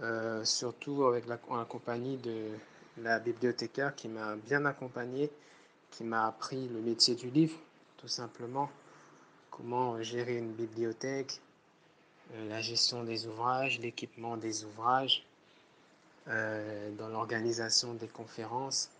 euh, 0.00 0.44
surtout 0.44 1.04
avec 1.04 1.26
la, 1.26 1.38
en 1.48 1.64
compagnie 1.64 2.16
de 2.18 2.50
la 2.98 3.18
bibliothécaire 3.18 3.94
qui 3.94 4.08
m'a 4.08 4.36
bien 4.36 4.64
accompagné, 4.66 5.30
qui 5.90 6.04
m'a 6.04 6.26
appris 6.26 6.68
le 6.68 6.80
métier 6.80 7.14
du 7.14 7.28
livre, 7.30 7.58
tout 7.96 8.08
simplement, 8.08 8.70
comment 9.50 10.00
gérer 10.02 10.36
une 10.38 10.52
bibliothèque, 10.52 11.40
la 12.48 12.60
gestion 12.60 13.04
des 13.04 13.26
ouvrages, 13.26 13.78
l'équipement 13.80 14.36
des 14.36 14.64
ouvrages, 14.64 15.24
euh, 16.28 16.90
dans 16.96 17.08
l'organisation 17.08 17.94
des 17.94 18.08
conférences. 18.08 18.90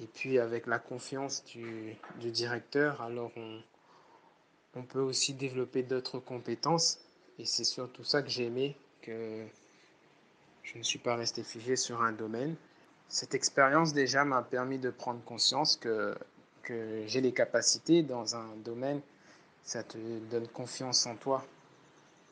Et 0.00 0.06
puis 0.06 0.38
avec 0.38 0.66
la 0.66 0.78
confiance 0.78 1.44
du, 1.44 1.96
directeur, 2.18 3.00
alors 3.00 3.30
on, 3.36 3.60
on, 4.74 4.82
peut 4.82 5.00
aussi 5.00 5.34
développer 5.34 5.82
d'autres 5.82 6.18
compétences. 6.18 6.98
Et 7.38 7.44
c'est 7.44 7.64
surtout 7.64 8.04
ça 8.04 8.22
que 8.22 8.28
j'ai 8.28 8.46
aimé, 8.46 8.76
que 9.02 9.46
je 10.62 10.78
ne 10.78 10.82
suis 10.82 10.98
pas 10.98 11.16
resté 11.16 11.42
figé 11.42 11.76
sur 11.76 12.02
un 12.02 12.12
domaine. 12.12 12.54
Cette 13.08 13.34
expérience 13.34 13.92
déjà 13.92 14.24
m'a 14.24 14.42
permis 14.42 14.78
de 14.78 14.90
prendre 14.90 15.22
conscience 15.24 15.76
que, 15.76 16.14
que 16.62 17.02
j'ai 17.06 17.20
les 17.20 17.32
capacités 17.32 18.02
dans 18.02 18.36
un 18.36 18.56
domaine. 18.56 19.00
Ça 19.64 19.82
te 19.82 19.98
donne 20.30 20.48
confiance 20.48 21.06
en 21.06 21.16
toi. 21.16 21.44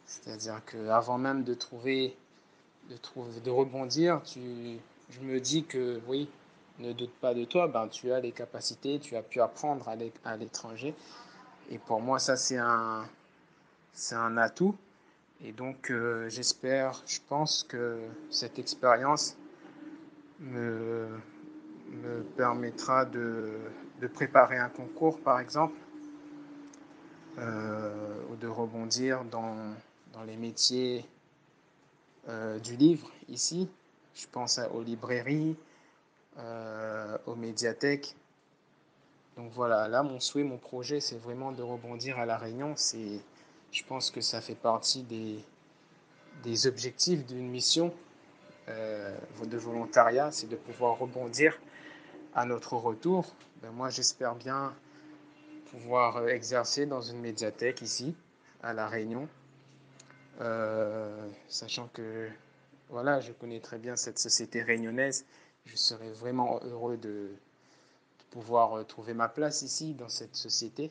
C'est-à-dire 0.08 0.62
qu'avant 0.64 1.18
même 1.18 1.44
de 1.44 1.52
trouver, 1.52 2.16
de 2.88 2.96
trouver, 2.96 3.40
de 3.40 3.50
rebondir, 3.50 4.22
tu, 4.24 4.40
je 5.10 5.20
me 5.20 5.38
dis 5.38 5.64
que 5.64 6.00
oui, 6.08 6.30
ne 6.78 6.94
doute 6.94 7.12
pas 7.20 7.34
de 7.34 7.44
toi, 7.44 7.68
ben, 7.68 7.88
tu 7.88 8.10
as 8.10 8.18
les 8.18 8.32
capacités, 8.32 8.98
tu 9.00 9.16
as 9.16 9.22
pu 9.22 9.42
apprendre 9.42 9.86
à 10.24 10.36
l'étranger. 10.36 10.94
Et 11.70 11.76
pour 11.78 12.00
moi, 12.00 12.18
ça, 12.18 12.36
c'est 12.36 12.56
un, 12.56 13.04
c'est 13.92 14.14
un 14.14 14.38
atout. 14.38 14.74
Et 15.44 15.52
donc, 15.52 15.90
euh, 15.90 16.26
j'espère, 16.30 17.02
je 17.06 17.18
pense 17.28 17.62
que 17.62 17.98
cette 18.30 18.58
expérience 18.58 19.36
me, 20.40 21.06
me 22.02 22.22
permettra 22.34 23.04
de, 23.04 23.58
de, 24.00 24.06
préparer 24.06 24.56
un 24.56 24.70
concours, 24.70 25.20
par 25.20 25.38
exemple, 25.38 25.76
euh, 27.38 28.22
ou 28.30 28.36
de 28.36 28.48
rebondir 28.48 29.22
dans, 29.24 29.54
les 30.24 30.36
métiers 30.36 31.04
euh, 32.28 32.58
du 32.58 32.76
livre 32.76 33.10
ici. 33.28 33.68
Je 34.14 34.26
pense 34.30 34.60
aux 34.74 34.82
librairies, 34.82 35.56
euh, 36.38 37.16
aux 37.26 37.36
médiathèques 37.36 38.16
Donc 39.36 39.52
voilà, 39.52 39.88
là, 39.88 40.02
mon 40.02 40.20
souhait, 40.20 40.44
mon 40.44 40.58
projet, 40.58 41.00
c'est 41.00 41.18
vraiment 41.18 41.52
de 41.52 41.62
rebondir 41.62 42.18
à 42.18 42.26
La 42.26 42.36
Réunion. 42.36 42.74
Je 42.76 43.84
pense 43.84 44.10
que 44.10 44.20
ça 44.20 44.40
fait 44.40 44.56
partie 44.56 45.02
des, 45.02 45.38
des 46.42 46.66
objectifs 46.66 47.24
d'une 47.26 47.48
mission 47.48 47.94
euh, 48.68 49.16
de 49.44 49.56
volontariat, 49.56 50.30
c'est 50.32 50.48
de 50.48 50.56
pouvoir 50.56 50.98
rebondir 50.98 51.58
à 52.34 52.44
notre 52.44 52.74
retour. 52.74 53.34
Ben 53.62 53.70
moi, 53.70 53.90
j'espère 53.90 54.34
bien 54.34 54.74
pouvoir 55.70 56.28
exercer 56.28 56.86
dans 56.86 57.00
une 57.00 57.20
médiathèque 57.20 57.82
ici, 57.82 58.14
à 58.62 58.72
La 58.72 58.88
Réunion, 58.88 59.28
sachant 61.48 61.88
que 61.88 62.28
voilà, 62.88 63.20
je 63.20 63.32
connais 63.32 63.60
très 63.60 63.78
bien 63.78 63.96
cette 63.96 64.18
société 64.18 64.62
réunionnaise. 64.62 65.26
Je 65.66 65.76
serais 65.76 66.10
vraiment 66.10 66.60
heureux 66.62 66.96
de, 66.96 67.36
pouvoir 68.30 68.78
euh, 68.78 68.84
trouver 68.84 69.14
ma 69.14 69.28
place 69.28 69.62
ici, 69.62 69.94
dans 69.94 70.08
cette 70.08 70.36
société. 70.36 70.90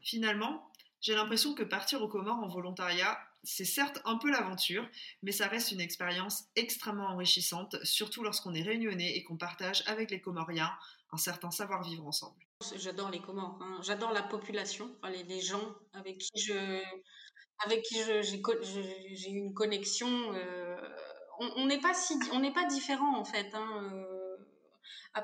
Finalement, 0.00 0.70
j'ai 1.00 1.14
l'impression 1.14 1.54
que 1.54 1.62
partir 1.62 2.02
aux 2.02 2.08
Comores 2.08 2.38
en 2.38 2.48
volontariat, 2.48 3.18
c'est 3.42 3.64
certes 3.64 4.00
un 4.04 4.16
peu 4.16 4.30
l'aventure, 4.30 4.88
mais 5.22 5.32
ça 5.32 5.46
reste 5.48 5.72
une 5.72 5.80
expérience 5.80 6.44
extrêmement 6.56 7.08
enrichissante, 7.08 7.76
surtout 7.84 8.22
lorsqu'on 8.22 8.54
est 8.54 8.62
réunionnais 8.62 9.16
et 9.16 9.22
qu'on 9.22 9.36
partage 9.36 9.82
avec 9.86 10.10
les 10.10 10.20
Comoriens 10.20 10.72
un 11.12 11.16
certain 11.16 11.50
savoir-vivre 11.50 12.06
ensemble. 12.06 12.36
J'adore 12.76 13.10
les 13.10 13.20
Comores, 13.20 13.58
hein. 13.60 13.78
j'adore 13.82 14.12
la 14.12 14.22
population, 14.22 14.90
les, 15.28 15.40
gens 15.40 15.74
avec 15.92 16.18
qui 16.18 16.40
je, 16.40 16.82
avec 17.58 17.82
qui 17.82 17.96
j'ai 19.14 19.30
une 19.30 19.54
connexion. 19.54 20.08
Euh, 20.34 20.76
on 21.56 21.66
n'est 21.66 21.80
pas 21.80 21.94
si, 21.94 22.14
on 22.32 22.40
n'est 22.40 22.52
pas 22.52 22.66
différent 22.66 23.18
en 23.18 23.24
fait. 23.24 23.54
Hein, 23.54 23.90
euh, 23.92 24.36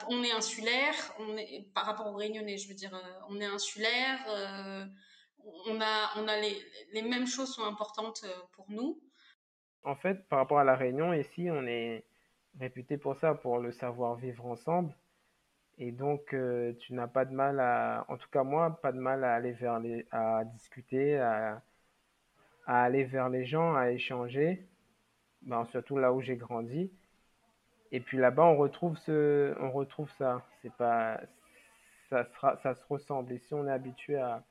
on 0.09 0.23
est 0.23 0.33
insulaire, 0.33 0.95
on 1.19 1.37
est 1.37 1.69
par 1.75 1.85
rapport 1.85 2.07
aux 2.07 2.17
Réunionnais, 2.17 2.57
je 2.57 2.69
veux 2.69 2.75
dire, 2.75 2.95
euh, 2.95 3.21
on 3.29 3.41
est 3.41 3.47
insulaire. 3.47 4.19
On 5.67 5.81
a, 5.81 6.11
on 6.19 6.29
a 6.29 6.37
les, 6.37 6.55
les, 6.93 7.01
mêmes 7.01 7.27
choses 7.27 7.55
sont 7.55 7.65
importantes 7.65 8.27
pour 8.53 8.71
nous. 8.71 9.01
En 9.85 9.97
fait, 9.97 10.29
par 10.29 10.39
rapport 10.39 10.59
à 10.59 10.65
la 10.65 10.77
Réunion, 10.77 11.15
ici, 11.15 11.49
on 11.51 11.67
est 11.67 12.05
réputé 12.59 12.99
pour 12.99 13.17
ça, 13.17 13.35
pour 13.35 13.59
le 13.59 13.73
savoir 13.73 14.17
vivre 14.17 14.45
ensemble. 14.45 14.95
Et 15.79 15.93
donc, 15.93 16.37
tu 16.81 16.93
n'as 16.93 17.09
pas 17.09 17.25
de 17.25 17.33
mal 17.33 17.59
à, 17.59 18.05
en 18.09 18.19
tout 18.19 18.29
cas 18.29 18.45
moi, 18.45 18.79
pas 18.83 18.93
de 18.93 18.99
mal 18.99 19.25
à 19.25 19.35
aller 19.35 19.53
vers 19.53 19.81
les, 19.81 20.07
à 20.11 20.45
discuter, 20.45 21.19
à, 21.19 21.63
à 22.71 22.85
aller 22.85 23.03
vers 23.03 23.29
les 23.29 23.45
gens, 23.45 23.75
à 23.75 23.91
échanger 23.91 24.65
ben, 25.43 25.65
surtout 25.73 25.99
là 25.99 26.13
où 26.13 26.21
j'ai 26.21 26.37
grandi. 26.37 26.89
Et 27.91 27.99
puis 27.99 28.17
là-bas, 28.17 28.45
on 28.45 28.57
retrouve 28.57 28.97
ce, 28.99 29.57
on 29.59 29.73
retrouve 29.73 30.09
ça. 30.19 30.47
C'est 30.63 30.73
pas, 30.75 31.21
ça 32.11 32.25
sera, 32.27 32.57
ça 32.59 32.77
se 32.77 32.85
ressemble. 32.89 33.33
Et 33.33 33.39
si 33.39 33.55
on 33.55 33.67
est 33.67 33.73
habitué 33.73 34.19
à, 34.19 34.45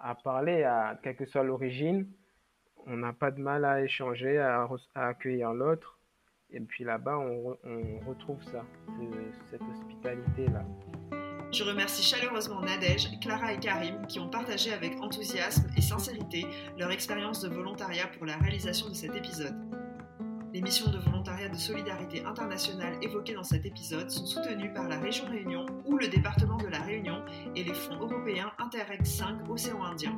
à 0.00 0.16
parler, 0.16 0.64
à 0.64 0.98
quelle 1.00 1.14
que 1.14 1.26
soit 1.26 1.44
l'origine, 1.44 2.10
on 2.86 2.96
n'a 2.96 3.12
pas 3.12 3.30
de 3.30 3.40
mal 3.40 3.64
à 3.64 3.82
échanger, 3.82 4.40
à, 4.40 4.68
à 4.96 5.06
accueillir 5.06 5.52
l'autre. 5.52 6.00
Et 6.50 6.58
puis 6.58 6.82
là-bas, 6.82 7.18
on, 7.18 7.56
on, 7.62 8.00
retrouve 8.00 8.42
ça, 8.42 8.64
cette 9.48 9.62
hospitalité-là. 9.62 10.64
Je 11.52 11.64
remercie 11.64 12.02
chaleureusement 12.02 12.62
Nadège, 12.62 13.10
Clara 13.20 13.52
et 13.52 13.58
Karim 13.58 14.06
qui 14.06 14.18
ont 14.18 14.28
partagé 14.28 14.72
avec 14.72 14.98
enthousiasme 15.02 15.68
et 15.76 15.82
sincérité 15.82 16.46
leur 16.78 16.90
expérience 16.90 17.42
de 17.42 17.50
volontariat 17.50 18.06
pour 18.06 18.24
la 18.24 18.38
réalisation 18.38 18.88
de 18.88 18.94
cet 18.94 19.14
épisode. 19.14 19.54
Les 20.54 20.62
missions 20.62 20.90
de 20.90 20.96
volontariat 20.96 21.50
de 21.50 21.56
solidarité 21.56 22.24
internationale 22.24 22.94
évoquées 23.02 23.34
dans 23.34 23.44
cet 23.44 23.66
épisode 23.66 24.10
sont 24.10 24.24
soutenues 24.24 24.72
par 24.72 24.88
la 24.88 24.98
région 24.98 25.26
Réunion 25.26 25.66
ou 25.84 25.98
le 25.98 26.08
département 26.08 26.56
de 26.56 26.68
la 26.68 26.80
Réunion 26.80 27.22
et 27.54 27.64
les 27.64 27.74
fonds 27.74 28.00
européens 28.00 28.52
Interreg 28.58 29.04
5 29.04 29.50
Océan 29.50 29.82
Indien. 29.84 30.16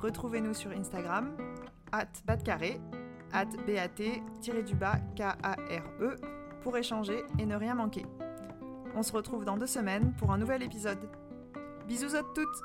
Retrouvez-nous 0.00 0.54
sur 0.54 0.70
Instagram, 0.70 1.36
at 1.92 2.06
batcarré, 2.24 2.80
at 3.32 3.46
bat-k-a-r-e, 4.74 6.16
pour 6.62 6.76
échanger 6.76 7.24
et 7.38 7.46
ne 7.46 7.56
rien 7.56 7.74
manquer. 7.74 8.06
On 8.94 9.02
se 9.02 9.12
retrouve 9.12 9.44
dans 9.44 9.56
deux 9.56 9.66
semaines 9.66 10.14
pour 10.18 10.32
un 10.32 10.38
nouvel 10.38 10.62
épisode. 10.62 11.08
Bisous 11.86 12.14
à 12.16 12.22
toutes 12.34 12.62